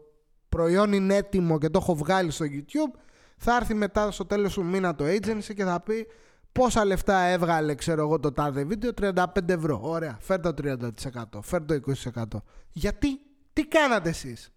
προϊόν 0.50 0.94
είναι 0.94 1.16
έτοιμο 1.16 1.58
και 1.58 1.70
το 1.70 1.80
έχω 1.82 1.96
βγάλει 1.96 2.32
στο 2.32 2.46
YouTube, 2.50 3.00
θα 3.38 3.56
έρθει 3.56 3.74
μετά 3.74 4.12
στο 4.12 4.26
τέλος 4.26 4.54
του 4.54 4.66
μήνα 4.66 4.96
το 4.96 5.06
agency 5.06 5.54
και 5.56 5.64
θα 5.64 5.82
πει 5.82 6.08
πόσα 6.52 6.86
λεφτά 6.86 7.20
έβγαλε, 7.20 7.76
ξέρω 7.76 8.02
εγώ, 8.02 8.20
το 8.20 8.32
τάδε 8.32 8.64
βίντεο, 8.64 8.92
35 9.02 9.50
ευρώ. 9.50 9.80
Ωραία, 9.84 10.18
φέρ 10.20 10.40
το 10.40 10.54
30%, 10.62 11.40
φέρ 11.42 11.66
το 11.66 11.80
20%. 12.14 12.24
Γιατί, 12.72 13.08
τι 13.54 13.66
κάνατε 13.66 14.10
εσείς; 14.10 14.50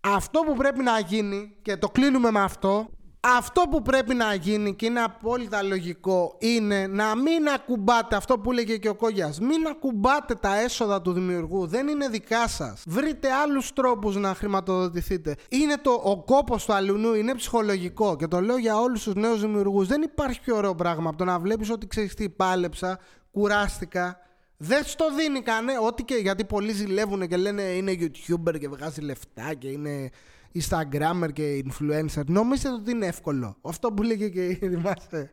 Αυτό 0.00 0.40
που 0.40 0.54
πρέπει 0.54 0.82
να 0.82 0.98
γίνει 0.98 1.56
και 1.62 1.76
το 1.76 1.88
κλείνουμε 1.88 2.30
με 2.30 2.40
αυτό 2.40 2.90
αυτό 3.20 3.62
που 3.70 3.82
πρέπει 3.82 4.14
να 4.14 4.34
γίνει 4.34 4.74
και 4.74 4.86
είναι 4.86 5.00
απόλυτα 5.00 5.62
λογικό 5.62 6.36
είναι 6.38 6.86
να 6.86 7.16
μην 7.16 7.48
ακουμπάτε 7.54 8.16
αυτό 8.16 8.38
που 8.38 8.52
λέγε 8.52 8.76
και 8.76 8.88
ο 8.88 8.94
Κόγιας. 8.94 9.40
Μην 9.40 9.66
ακουμπάτε 9.66 10.34
τα 10.34 10.60
έσοδα 10.60 11.02
του 11.02 11.12
δημιουργού. 11.12 11.66
Δεν 11.66 11.88
είναι 11.88 12.08
δικά 12.08 12.48
σας. 12.48 12.82
Βρείτε 12.86 13.32
άλλους 13.32 13.72
τρόπους 13.72 14.16
να 14.16 14.34
χρηματοδοτηθείτε. 14.34 15.36
Είναι 15.48 15.76
το, 15.82 15.90
ο 16.04 16.22
κόπος 16.22 16.64
του 16.64 16.72
αλουνού 16.72 17.14
είναι 17.14 17.34
ψυχολογικό 17.34 18.16
και 18.16 18.26
το 18.26 18.40
λέω 18.40 18.56
για 18.56 18.78
όλους 18.78 19.02
τους 19.02 19.14
νέους 19.14 19.40
δημιουργούς. 19.40 19.86
Δεν 19.86 20.02
υπάρχει 20.02 20.40
πιο 20.40 20.56
ωραίο 20.56 20.74
πράγμα 20.74 21.08
από 21.08 21.18
το 21.18 21.24
να 21.24 21.38
βλέπεις 21.38 21.70
ότι 21.70 21.86
ξέρεις 21.86 22.14
τι 22.14 22.28
πάλεψα 22.28 22.98
κουράστηκα. 23.30 24.18
Δεν 24.56 24.84
στο 24.84 25.14
δίνει 25.14 25.40
κανένα, 25.40 25.80
ό,τι 25.80 26.02
και 26.02 26.14
γιατί 26.14 26.44
πολλοί 26.44 26.72
ζηλεύουν 26.72 27.28
και 27.28 27.36
λένε 27.36 27.62
είναι 27.62 27.92
YouTuber 28.00 28.58
και 28.58 28.68
βγάζει 28.68 29.00
λεφτά 29.00 29.54
και 29.54 29.68
είναι 29.68 30.10
Instagrammer 30.54 31.32
και 31.32 31.64
influencer. 31.64 32.24
Νομίζετε 32.26 32.74
ότι 32.74 32.90
είναι 32.90 33.06
εύκολο; 33.06 33.56
Αυτό 33.60 33.92
που 33.92 34.02
λέγε 34.02 34.28
και 34.28 34.56
θυμάστε 34.60 35.30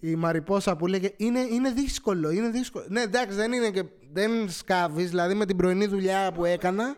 η 0.00 0.14
Μαριπόσα 0.14 0.76
που 0.76 0.86
λέγε 0.86 1.12
είναι, 1.16 1.40
είναι 1.40 1.70
δύσκολο, 1.70 2.30
είναι 2.30 2.50
δύσκολο. 2.50 2.84
Ναι, 2.88 3.00
εντάξει, 3.00 3.36
δεν 3.36 3.52
είναι 3.52 3.70
και 3.70 3.84
δεν 4.12 4.50
σκάβεις, 4.50 5.10
δηλαδή 5.10 5.34
με 5.34 5.46
την 5.46 5.56
πρωινή 5.56 5.86
δουλειά 5.86 6.32
που 6.32 6.44
έκανα. 6.44 6.96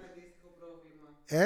Ε; 1.24 1.44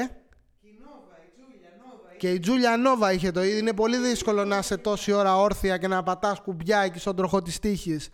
Και 2.16 2.30
η 2.30 2.38
Τζούλια 2.38 2.76
Νόβα 2.76 3.12
είχε 3.12 3.30
το 3.30 3.42
ίδιο. 3.42 3.58
Είναι 3.58 3.72
πολύ 3.72 3.96
δύσκολο 3.96 4.44
να 4.44 4.58
είσαι 4.58 4.76
τόση 4.76 5.12
ώρα 5.12 5.36
όρθια 5.36 5.76
και 5.76 5.88
να 5.88 6.02
πατάς 6.02 6.40
κουμπιά 6.40 6.78
εκεί 6.78 6.98
στον 6.98 7.16
τροχό 7.16 7.42
της 7.42 7.58
τύχης 7.58 8.10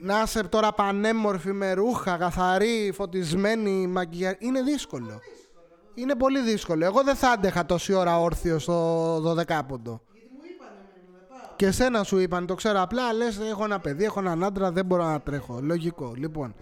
να 0.00 0.22
είσαι 0.22 0.42
τώρα 0.42 0.72
πανέμορφη 0.72 1.52
με 1.52 1.72
ρούχα, 1.72 2.16
καθαρή, 2.16 2.92
φωτισμένη, 2.94 3.86
μαγκιά. 3.86 4.36
Είναι 4.38 4.62
δύσκολο. 4.62 5.20
Είναι 5.98 6.14
πολύ 6.14 6.40
δύσκολο. 6.40 6.84
Εγώ 6.84 7.02
δεν 7.02 7.14
θα 7.14 7.30
άντεχα 7.30 7.66
τόση 7.66 7.92
ώρα 7.92 8.20
όρθιο 8.20 8.58
στο 8.58 9.16
12 9.16 9.60
ποντο. 9.68 10.00
Και 11.56 11.66
εσένα 11.66 12.02
σου 12.02 12.18
είπαν, 12.18 12.46
το 12.46 12.54
ξέρω 12.54 12.82
απλά, 12.82 13.12
λες 13.12 13.38
έχω 13.38 13.64
ένα 13.64 13.78
παιδί, 13.78 14.04
έχω 14.04 14.20
έναν 14.20 14.44
άντρα, 14.44 14.72
δεν 14.72 14.84
μπορώ 14.84 15.04
να 15.04 15.20
τρέχω. 15.20 15.58
Λογικό. 15.62 16.12
Λοιπόν, 16.16 16.54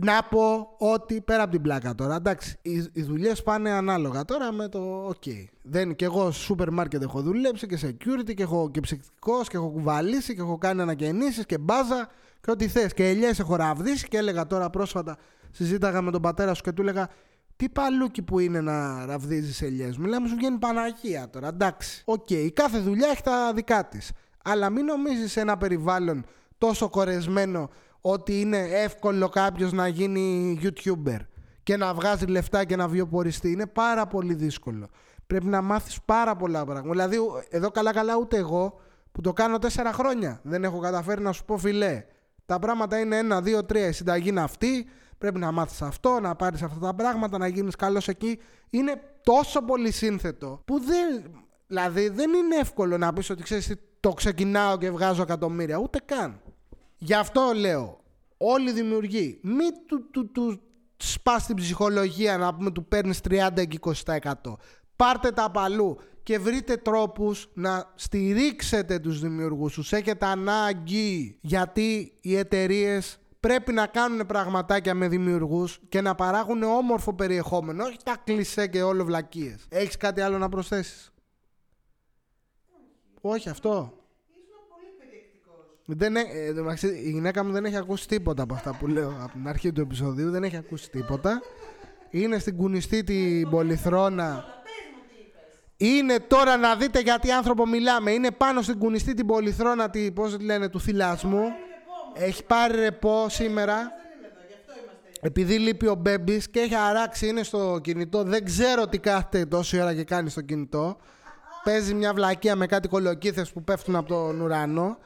να 0.00 0.22
πω 0.22 0.74
ότι 0.78 1.20
πέρα 1.20 1.42
από 1.42 1.52
την 1.52 1.62
πλάκα 1.62 1.94
τώρα, 1.94 2.14
εντάξει, 2.14 2.58
οι, 2.62 2.90
οι 2.92 3.02
δουλειές 3.02 3.42
πάνε 3.42 3.70
ανάλογα 3.70 4.24
τώρα 4.24 4.52
με 4.52 4.68
το 4.68 5.08
OK. 5.08 5.44
Δεν, 5.62 5.94
και 5.96 6.04
εγώ 6.04 6.30
σούπερ 6.30 6.70
μάρκετ 6.70 7.02
έχω 7.02 7.20
δουλέψει 7.20 7.66
και 7.66 7.78
security 7.82 8.34
και 8.34 8.42
έχω 8.42 8.70
και 8.70 8.80
ψυχτικό 8.80 9.42
και 9.42 9.56
έχω 9.56 9.70
κουβαλήσει 9.70 10.34
και 10.34 10.40
έχω 10.40 10.58
κάνει 10.58 10.80
ανακαινήσεις 10.80 11.46
και 11.46 11.58
μπάζα 11.58 12.08
και 12.40 12.50
ό,τι 12.50 12.68
θες. 12.68 12.92
Και 12.92 13.08
ελιές 13.08 13.38
έχω 13.38 13.56
ραβδίσει 13.56 14.08
και 14.08 14.16
έλεγα 14.16 14.46
τώρα 14.46 14.70
πρόσφατα, 14.70 15.16
συζήταγα 15.50 16.02
με 16.02 16.10
τον 16.10 16.22
πατέρα 16.22 16.54
σου 16.54 16.62
και 16.62 16.72
του 16.72 16.82
έλεγα 16.82 17.08
τι 17.62 17.68
παλούκι 17.68 18.22
που 18.22 18.38
είναι 18.38 18.60
να 18.60 19.06
ραβδίζεις 19.06 19.62
ελιές; 19.62 19.96
Μου 19.96 20.20
μου 20.20 20.28
σου 20.28 20.34
βγαίνει 20.34 20.58
Παναγία 20.58 21.28
τώρα. 21.30 21.48
Εντάξει. 21.48 22.02
OK, 22.04 22.26
okay. 22.30 22.48
κάθε 22.52 22.78
δουλειά 22.78 23.08
έχει 23.08 23.22
τα 23.22 23.52
δικά 23.54 23.88
της. 23.88 24.12
Αλλά 24.44 24.70
μην 24.70 24.84
νομίζεις 24.84 25.36
ένα 25.36 25.56
περιβάλλον 25.56 26.24
τόσο 26.58 26.88
κορεσμένο 26.88 27.70
ότι 28.00 28.40
είναι 28.40 28.58
εύκολο 28.58 29.28
κάποιος 29.28 29.72
να 29.72 29.88
γίνει 29.88 30.58
YouTuber 30.62 31.16
και 31.62 31.76
να 31.76 31.94
βγάζει 31.94 32.24
λεφτά 32.26 32.64
και 32.64 32.76
να 32.76 32.88
βιοποριστεί. 32.88 33.50
Είναι 33.50 33.66
πάρα 33.66 34.06
πολύ 34.06 34.34
δύσκολο. 34.34 34.88
Πρέπει 35.26 35.46
να 35.46 35.62
μάθεις 35.62 36.02
πάρα 36.04 36.36
πολλά 36.36 36.64
πράγματα. 36.64 36.90
Δηλαδή, 36.90 37.16
εδώ 37.48 37.70
καλά-καλά 37.70 38.16
ούτε 38.16 38.36
εγώ 38.36 38.80
που 39.12 39.20
το 39.20 39.32
κάνω 39.32 39.58
τέσσερα 39.58 39.92
χρόνια 39.92 40.40
δεν 40.42 40.64
έχω 40.64 40.78
καταφέρει 40.78 41.22
να 41.22 41.32
σου 41.32 41.44
πω 41.44 41.58
φιλέ. 41.58 42.04
Τα 42.46 42.58
πράγματα 42.58 42.98
είναι 42.98 43.16
ένα, 43.16 43.42
δύο, 43.42 43.64
τρία. 43.64 43.86
Η 43.88 43.92
συνταγή 43.92 44.28
είναι 44.28 44.42
αυτή. 44.42 44.86
Πρέπει 45.22 45.38
να 45.38 45.52
μάθεις 45.52 45.82
αυτό, 45.82 46.20
να 46.20 46.34
πάρεις 46.34 46.62
αυτά 46.62 46.78
τα 46.78 46.94
πράγματα, 46.94 47.38
να 47.38 47.46
γίνεις 47.46 47.76
καλός 47.76 48.08
εκεί. 48.08 48.38
Είναι 48.70 49.00
τόσο 49.22 49.62
πολύ 49.62 49.90
σύνθετο 49.90 50.62
που 50.64 50.80
δεν. 50.80 51.30
Δηλαδή, 51.66 52.08
δεν 52.08 52.32
είναι 52.32 52.56
εύκολο 52.56 52.98
να 52.98 53.12
πεις 53.12 53.30
ότι 53.30 53.42
ξέρεις 53.42 53.74
το 54.00 54.10
ξεκινάω 54.12 54.78
και 54.78 54.90
βγάζω 54.90 55.22
εκατομμύρια. 55.22 55.76
Ούτε 55.76 56.00
καν. 56.04 56.40
Γι' 56.98 57.14
αυτό 57.14 57.52
λέω, 57.54 58.02
Όλοι 58.36 58.70
οι 58.70 58.72
δημιουργοί. 58.72 59.38
Μην 59.42 59.70
του, 59.86 60.10
του, 60.10 60.30
του 60.30 60.60
σπάς 60.96 61.46
την 61.46 61.56
ψυχολογία 61.56 62.38
να 62.38 62.54
πούμε 62.54 62.70
του 62.70 62.84
παίρνεις 62.84 63.20
30 63.28 63.66
και 63.68 63.78
20%. 64.04 64.32
Πάρτε 64.96 65.30
τα 65.30 65.50
παλού 65.50 65.98
και 66.22 66.38
βρείτε 66.38 66.76
τρόπους 66.76 67.48
να 67.54 67.92
στηρίξετε 67.94 68.98
τους 68.98 69.20
δημιουργούς 69.20 69.74
τους. 69.74 69.92
Έχετε 69.92 70.26
ανάγκη 70.26 71.38
γιατί 71.40 72.12
οι 72.20 72.36
εταιρείες 72.36 73.18
πρέπει 73.42 73.72
να 73.72 73.86
κάνουν 73.86 74.26
πραγματάκια 74.26 74.94
με 74.94 75.08
δημιουργούς 75.08 75.80
και 75.88 76.00
να 76.00 76.14
παράγουν 76.14 76.62
όμορφο 76.62 77.14
περιεχόμενο, 77.14 77.84
όχι 77.84 77.96
τα 78.04 78.16
κλισέ 78.24 78.66
και 78.66 78.82
όλο 78.82 79.04
βλακίες. 79.04 79.66
Έχεις 79.68 79.96
κάτι 79.96 80.20
άλλο 80.20 80.38
να 80.38 80.48
προσθέσεις; 80.48 81.12
Όχι 83.20 83.48
αυτό. 83.48 83.96
Δεν, 85.86 86.16
ε, 86.16 86.22
η 87.04 87.10
γυναίκα 87.10 87.44
μου 87.44 87.52
δεν 87.52 87.64
έχει 87.64 87.76
ακούσει 87.76 88.08
τίποτα 88.08 88.42
από 88.42 88.54
αυτά 88.54 88.76
που 88.76 88.86
λέω 88.86 89.16
από 89.22 89.32
την 89.32 89.48
αρχή 89.48 89.72
του 89.72 89.80
επεισοδίου. 89.80 90.30
Δεν 90.30 90.44
έχει 90.44 90.56
ακούσει 90.56 90.90
τίποτα. 90.90 91.42
Είναι 92.10 92.38
στην 92.38 92.56
κουνιστή 92.56 93.04
την 93.04 93.50
πολυθρόνα. 93.50 94.44
Είναι 95.76 96.18
τώρα 96.18 96.56
να 96.56 96.76
δείτε 96.76 97.00
γιατί 97.00 97.30
άνθρωπο 97.30 97.66
μιλάμε. 97.66 98.10
Είναι 98.10 98.30
πάνω 98.30 98.62
στην 98.62 98.78
κουνιστή 98.78 99.14
την 99.14 99.26
πολυθρόνα 99.26 99.90
τη, 99.90 100.12
πώς 100.12 100.40
λένε, 100.40 100.68
του 100.68 100.80
θυλάσμου. 100.80 101.42
Έχει 102.14 102.44
πάρει 102.44 102.76
ρεπό 102.80 103.26
σήμερα. 103.28 103.92
Επειδή 105.20 105.58
λείπει 105.58 105.86
ο 105.86 105.94
Μπέμπης 105.94 106.50
και 106.50 106.60
έχει 106.60 106.74
αράξει, 106.74 107.26
είναι 107.26 107.42
στο 107.42 107.78
κινητό. 107.82 108.22
Δεν 108.22 108.44
ξέρω 108.44 108.86
τι 108.86 108.98
κάθεται 108.98 109.46
τόση 109.46 109.80
ώρα 109.80 109.94
και 109.94 110.04
κάνει 110.04 110.30
στο 110.30 110.40
κινητό. 110.40 110.96
Παίζει 111.64 111.94
μια 111.94 112.14
βλακεία 112.14 112.56
με 112.56 112.66
κάτι 112.66 112.88
κολοκύθες 112.88 113.52
που 113.52 113.62
πέφτουν 113.62 113.96
από 113.96 114.08
τον 114.08 114.40
ουρανό. 114.40 114.98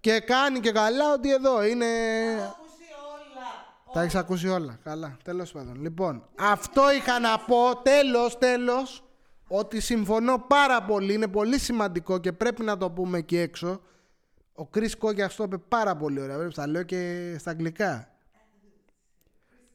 Και 0.00 0.20
κάνει 0.20 0.60
και 0.60 0.72
καλά 0.72 1.12
ότι 1.12 1.32
εδώ 1.32 1.64
είναι. 1.64 1.86
Τα 3.92 4.02
έχεις 4.02 4.14
ακούσει 4.14 4.48
όλα. 4.48 4.78
Καλά. 4.84 5.16
Τέλος 5.24 5.52
πάντων. 5.52 5.80
Λοιπόν, 5.80 6.22
αυτό 6.38 6.92
είχα 6.92 7.18
να 7.20 7.38
πω. 7.38 7.76
Τέλος, 7.82 8.38
τέλος. 8.38 9.04
Ότι 9.48 9.80
συμφωνώ 9.80 10.44
πάρα 10.48 10.82
πολύ. 10.82 11.12
Είναι 11.12 11.28
πολύ 11.28 11.58
σημαντικό 11.58 12.18
και 12.18 12.32
πρέπει 12.32 12.62
να 12.62 12.76
το 12.76 12.90
πούμε 12.90 13.18
εκεί 13.18 13.36
έξω. 13.36 13.80
Ο 14.58 14.68
Chris 14.74 14.90
Κόκκια 14.98 15.30
το 15.36 15.44
είπε 15.44 15.58
πάρα 15.58 15.96
πολύ 15.96 16.20
ωραία. 16.20 16.36
Πρέπει 16.36 16.52
να 16.56 16.66
λέω 16.66 16.82
και 16.82 17.34
στα 17.38 17.50
αγγλικά. 17.50 18.10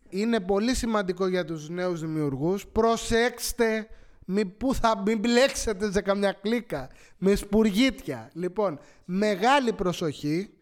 Είναι 0.09 0.39
πολύ 0.39 0.75
σημαντικό 0.75 1.27
για 1.27 1.45
τους 1.45 1.69
νέους 1.69 1.99
δημιουργούς. 1.99 2.67
Προσέξτε 2.67 3.87
μην, 4.25 4.57
που 4.57 4.73
θα 4.73 5.01
μην 5.05 5.19
μπλέξετε 5.19 5.91
σε 5.91 6.01
καμιά 6.01 6.31
κλίκα 6.31 6.89
με 7.17 7.35
σπουργίτια. 7.35 8.29
Λοιπόν, 8.33 8.79
μεγάλη 9.05 9.73
προσοχή. 9.73 10.53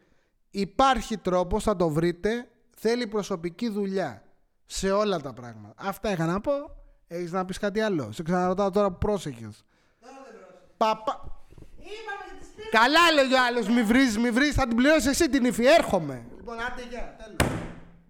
Υπάρχει 0.51 1.17
τρόπος, 1.17 1.63
θα 1.63 1.75
το 1.75 1.89
βρείτε. 1.89 2.49
Θέλει 2.75 3.07
προσωπική 3.07 3.69
δουλειά 3.69 4.23
σε 4.65 4.91
όλα 4.91 5.21
τα 5.21 5.33
πράγματα. 5.33 5.73
Αυτά 5.77 6.11
είχα 6.11 6.25
να 6.25 6.41
πω. 6.41 6.51
Έχεις 7.07 7.31
να 7.31 7.45
πεις 7.45 7.57
κάτι 7.57 7.79
άλλο; 7.79 8.11
Σε 8.11 8.23
ξαναρωτάω 8.23 8.69
τώρα 8.69 8.91
που 8.91 8.97
πρόσεχες. 8.97 9.65
Παπα... 10.77 11.43
Καλά 12.71 13.11
λέει 13.15 13.33
ο 13.33 13.43
άλλος, 13.47 13.67
μη 13.67 13.83
βρεις, 13.83 14.17
μη 14.17 14.29
βρεις, 14.29 14.53
θα 14.53 14.67
την 14.67 14.75
πληρώσεις 14.75 15.07
εσύ 15.07 15.29
την 15.29 15.45
υφη, 15.45 15.65
έρχομαι. 15.65 16.21
Λοιπόν, 16.37 16.55
άντε 16.55 16.83
για, 16.89 17.15
τέλος. 17.17 17.53